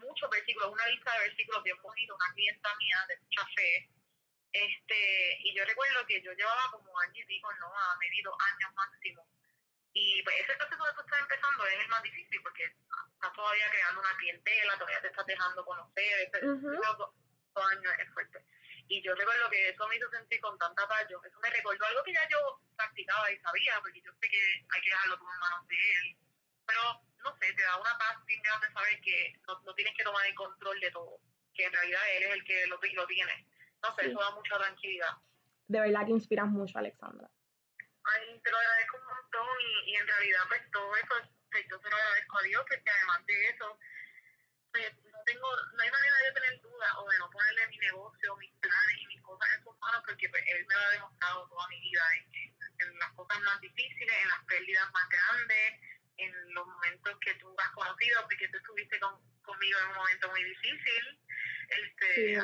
muchos 0.00 0.30
versículos, 0.30 0.72
una 0.72 0.86
lista 0.88 1.12
de 1.12 1.28
versículos 1.28 1.62
bien 1.62 1.76
bonitos, 1.82 2.16
una 2.16 2.34
clienta 2.34 2.74
mía 2.76 3.04
de 3.08 3.18
mucha 3.18 3.46
fe. 3.54 3.88
Este, 4.52 5.38
y 5.40 5.54
yo 5.54 5.64
recuerdo 5.64 6.06
que 6.06 6.22
yo 6.22 6.32
llevaba 6.32 6.70
como 6.72 6.98
año 7.00 7.20
y 7.20 7.26
pico, 7.26 7.52
no, 7.54 7.66
a 7.66 7.96
medido 7.98 8.34
años 8.40 8.74
máximo. 8.74 9.28
Y 9.92 10.22
pues 10.22 10.40
ese 10.40 10.56
proceso 10.56 10.84
que 10.84 10.94
tú 10.94 11.00
estás 11.02 11.20
empezando 11.20 11.66
es 11.66 11.80
el 11.80 11.88
más 11.88 12.02
difícil 12.02 12.42
porque 12.42 12.64
estás 13.18 13.32
todavía 13.34 13.66
creando 13.70 14.00
una 14.00 14.16
clientela, 14.16 14.78
todavía 14.78 15.00
te 15.02 15.08
estás 15.08 15.26
dejando 15.26 15.64
conocer, 15.64 16.20
este, 16.22 16.46
uh 16.46 17.12
años 17.58 17.92
es 17.98 18.08
fuerte. 18.14 18.38
Y 18.86 19.02
yo 19.02 19.12
recuerdo 19.16 19.50
que 19.50 19.70
eso 19.70 19.88
me 19.88 19.96
hizo 19.96 20.08
sentir 20.10 20.40
con 20.40 20.56
tanta 20.58 20.86
paz. 20.86 21.04
Yo, 21.10 21.20
eso 21.24 21.36
me 21.40 21.50
recordó 21.50 21.84
algo 21.86 22.04
que 22.04 22.12
ya 22.12 22.22
yo 22.30 22.38
practicaba 22.76 23.32
y 23.32 23.38
sabía, 23.40 23.80
porque 23.80 24.00
yo 24.00 24.12
sé 24.12 24.30
que 24.30 24.38
hay 24.70 24.80
que 24.80 24.90
dejarlo 24.90 25.18
todo 25.18 25.34
en 25.34 25.40
manos 25.40 25.66
de 25.66 25.74
él. 25.74 26.16
Pero, 26.64 27.02
no 27.24 27.36
sé, 27.36 27.52
te 27.52 27.62
da 27.64 27.80
una 27.80 27.98
paz 27.98 28.24
bien 28.26 28.40
grande 28.42 28.72
saber 28.72 29.00
que 29.00 29.34
no, 29.48 29.60
no, 29.66 29.74
tienes 29.74 29.92
que 29.96 30.04
tomar 30.04 30.24
el 30.24 30.34
control 30.36 30.78
de 30.78 30.90
todo, 30.92 31.18
que 31.52 31.64
en 31.64 31.72
realidad 31.72 32.00
él 32.14 32.22
es 32.22 32.30
el 32.30 32.44
que 32.44 32.66
lo, 32.68 32.78
lo 32.80 33.06
tiene. 33.08 33.46
No 33.82 33.92
sé, 33.96 34.06
eso 34.06 34.20
da 34.20 34.30
mucha 34.30 34.56
tranquilidad. 34.56 35.16
De 35.66 35.80
verdad 35.80 36.06
que 36.06 36.12
inspiras 36.12 36.46
mucho, 36.46 36.78
Alexandra. 36.78 37.28
Ay, 38.04 38.40
te 38.40 38.50
lo 38.52 38.56
agradezco 38.56 38.98
un 38.98 39.04
montón 39.04 39.60
y, 39.60 39.90
y 39.90 39.96
en 39.96 40.06
realidad 40.06 40.40
pues 40.46 40.70
todo 40.70 40.96
eso, 40.96 41.14
pues, 41.50 41.66
yo 41.68 41.78
te 41.80 41.90
lo 41.90 41.96
agradezco 41.96 42.38
a 42.38 42.42
Dios, 42.42 42.64
porque 42.68 42.90
además 42.90 43.26
de 43.26 43.48
eso, 43.48 43.78
pues, 44.72 44.92
no 45.04 45.18
tengo, 45.24 45.48
no 45.72 45.82
hay 45.82 45.90
manera 45.90 46.16
de 46.24 46.32
tener 46.32 46.60
duda 46.60 46.98
o 46.98 47.08
de 47.08 47.18
no 47.18 47.30
ponerle 47.30 47.66
mi 47.68 47.78
negocio, 47.78 48.36
mis 48.36 48.52
planes 48.60 48.96
y 49.00 49.06
mis 49.06 49.22
cosas 49.22 49.48
en 49.56 49.64
sus 49.64 49.78
manos 49.78 50.02
porque 50.06 50.28
pues, 50.28 50.42
él 50.46 50.66
me 50.66 50.74
lo 50.74 50.80
ha 50.80 50.90
demostrado 50.90 51.48
toda 51.48 51.68
mi 51.68 51.80
vida 51.80 52.02
en, 52.16 52.98
las 52.98 53.12
cosas 53.12 53.40
más 53.40 53.60
difíciles, 53.60 54.14
en 54.22 54.28
las 54.28 54.44
pérdidas 54.44 54.90
más 54.92 55.08
grandes, 55.08 55.80
en 56.16 56.54
los 56.54 56.66
momentos 56.66 57.18
que 57.20 57.34
tú 57.34 57.54
has 57.58 57.70
conocido, 57.70 58.22
porque 58.22 58.48
tú 58.48 58.56
estuviste 58.56 59.00
conmigo 59.42 59.78
en 59.80 59.88
un 59.88 59.96
momento 59.96 60.30
muy 60.30 60.44
difícil, 60.44 61.20
este, 61.68 62.14
sí, 62.14 62.34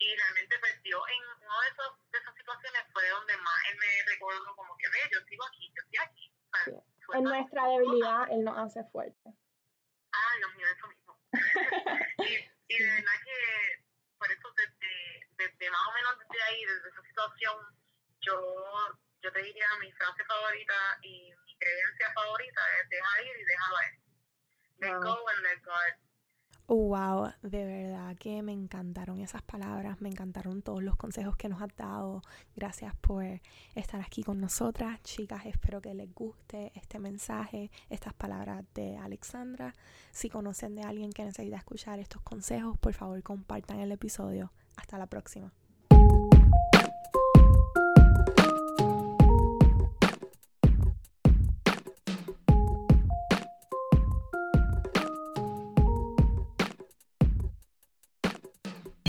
y 0.00 0.16
realmente 0.16 0.58
perdió 0.58 0.98
pues, 0.98 1.12
en 1.12 1.46
una 1.46 1.60
de, 1.60 1.68
esos, 1.68 2.10
de 2.10 2.18
esas 2.18 2.34
situaciones 2.34 2.82
fue 2.92 3.08
donde 3.10 3.36
más 3.36 3.60
él 3.70 3.78
me 3.78 4.10
recordó 4.10 4.56
como 4.56 4.76
que 4.78 4.88
ve, 4.88 5.10
yo 5.12 5.20
sigo 5.28 5.44
aquí, 5.46 5.72
yo 5.76 5.82
estoy 5.82 5.98
aquí. 5.98 6.32
En 7.14 7.24
nuestra 7.24 7.66
debilidad 7.66 8.30
él 8.30 8.44
nos 8.44 8.58
hace 8.58 8.84
fuerte. 8.90 9.30
Ah, 10.12 10.32
Dios 10.38 10.54
mío, 10.56 10.66
eso 10.76 10.86
mismo. 10.88 11.18
y, 12.18 12.74
y, 12.74 12.78
de 12.78 12.90
verdad 12.90 13.18
que 13.24 13.84
por 14.18 14.30
eso 14.30 14.52
desde, 14.56 15.26
desde 15.36 15.70
más 15.70 15.80
o 15.88 15.92
menos 15.92 16.18
desde 16.18 16.42
ahí, 16.44 16.64
desde 16.64 16.88
esa 16.88 17.02
situación, 17.02 17.56
yo, 18.20 18.36
yo 19.22 19.32
te 19.32 19.42
diría 19.42 19.66
mi 19.80 19.92
frase 19.92 20.24
favorita 20.24 20.98
y 21.02 21.32
mi 21.44 21.56
creencia 21.58 22.12
favorita 22.14 22.60
es 22.80 22.88
dejar 22.88 23.24
ir 23.24 23.36
y 23.36 23.52
a 23.52 23.88
él. 23.88 24.00
Let 24.80 24.94
go 25.00 25.28
and 25.28 25.42
let 25.42 25.60
God 25.62 26.09
Wow, 26.72 27.32
de 27.42 27.64
verdad 27.64 28.16
que 28.16 28.42
me 28.42 28.52
encantaron 28.52 29.18
esas 29.18 29.42
palabras, 29.42 30.00
me 30.00 30.08
encantaron 30.08 30.62
todos 30.62 30.84
los 30.84 30.94
consejos 30.94 31.36
que 31.36 31.48
nos 31.48 31.60
has 31.60 31.74
dado. 31.74 32.22
Gracias 32.54 32.94
por 33.00 33.24
estar 33.74 34.00
aquí 34.00 34.22
con 34.22 34.40
nosotras, 34.40 35.02
chicas. 35.02 35.46
Espero 35.46 35.80
que 35.80 35.92
les 35.94 36.14
guste 36.14 36.70
este 36.76 37.00
mensaje, 37.00 37.72
estas 37.88 38.14
palabras 38.14 38.64
de 38.72 38.96
Alexandra. 38.98 39.74
Si 40.12 40.30
conocen 40.30 40.76
de 40.76 40.82
alguien 40.82 41.10
que 41.10 41.24
necesita 41.24 41.56
escuchar 41.56 41.98
estos 41.98 42.22
consejos, 42.22 42.78
por 42.78 42.94
favor 42.94 43.20
compartan 43.24 43.80
el 43.80 43.90
episodio. 43.90 44.52
Hasta 44.76 44.96
la 44.96 45.06
próxima. 45.06 45.52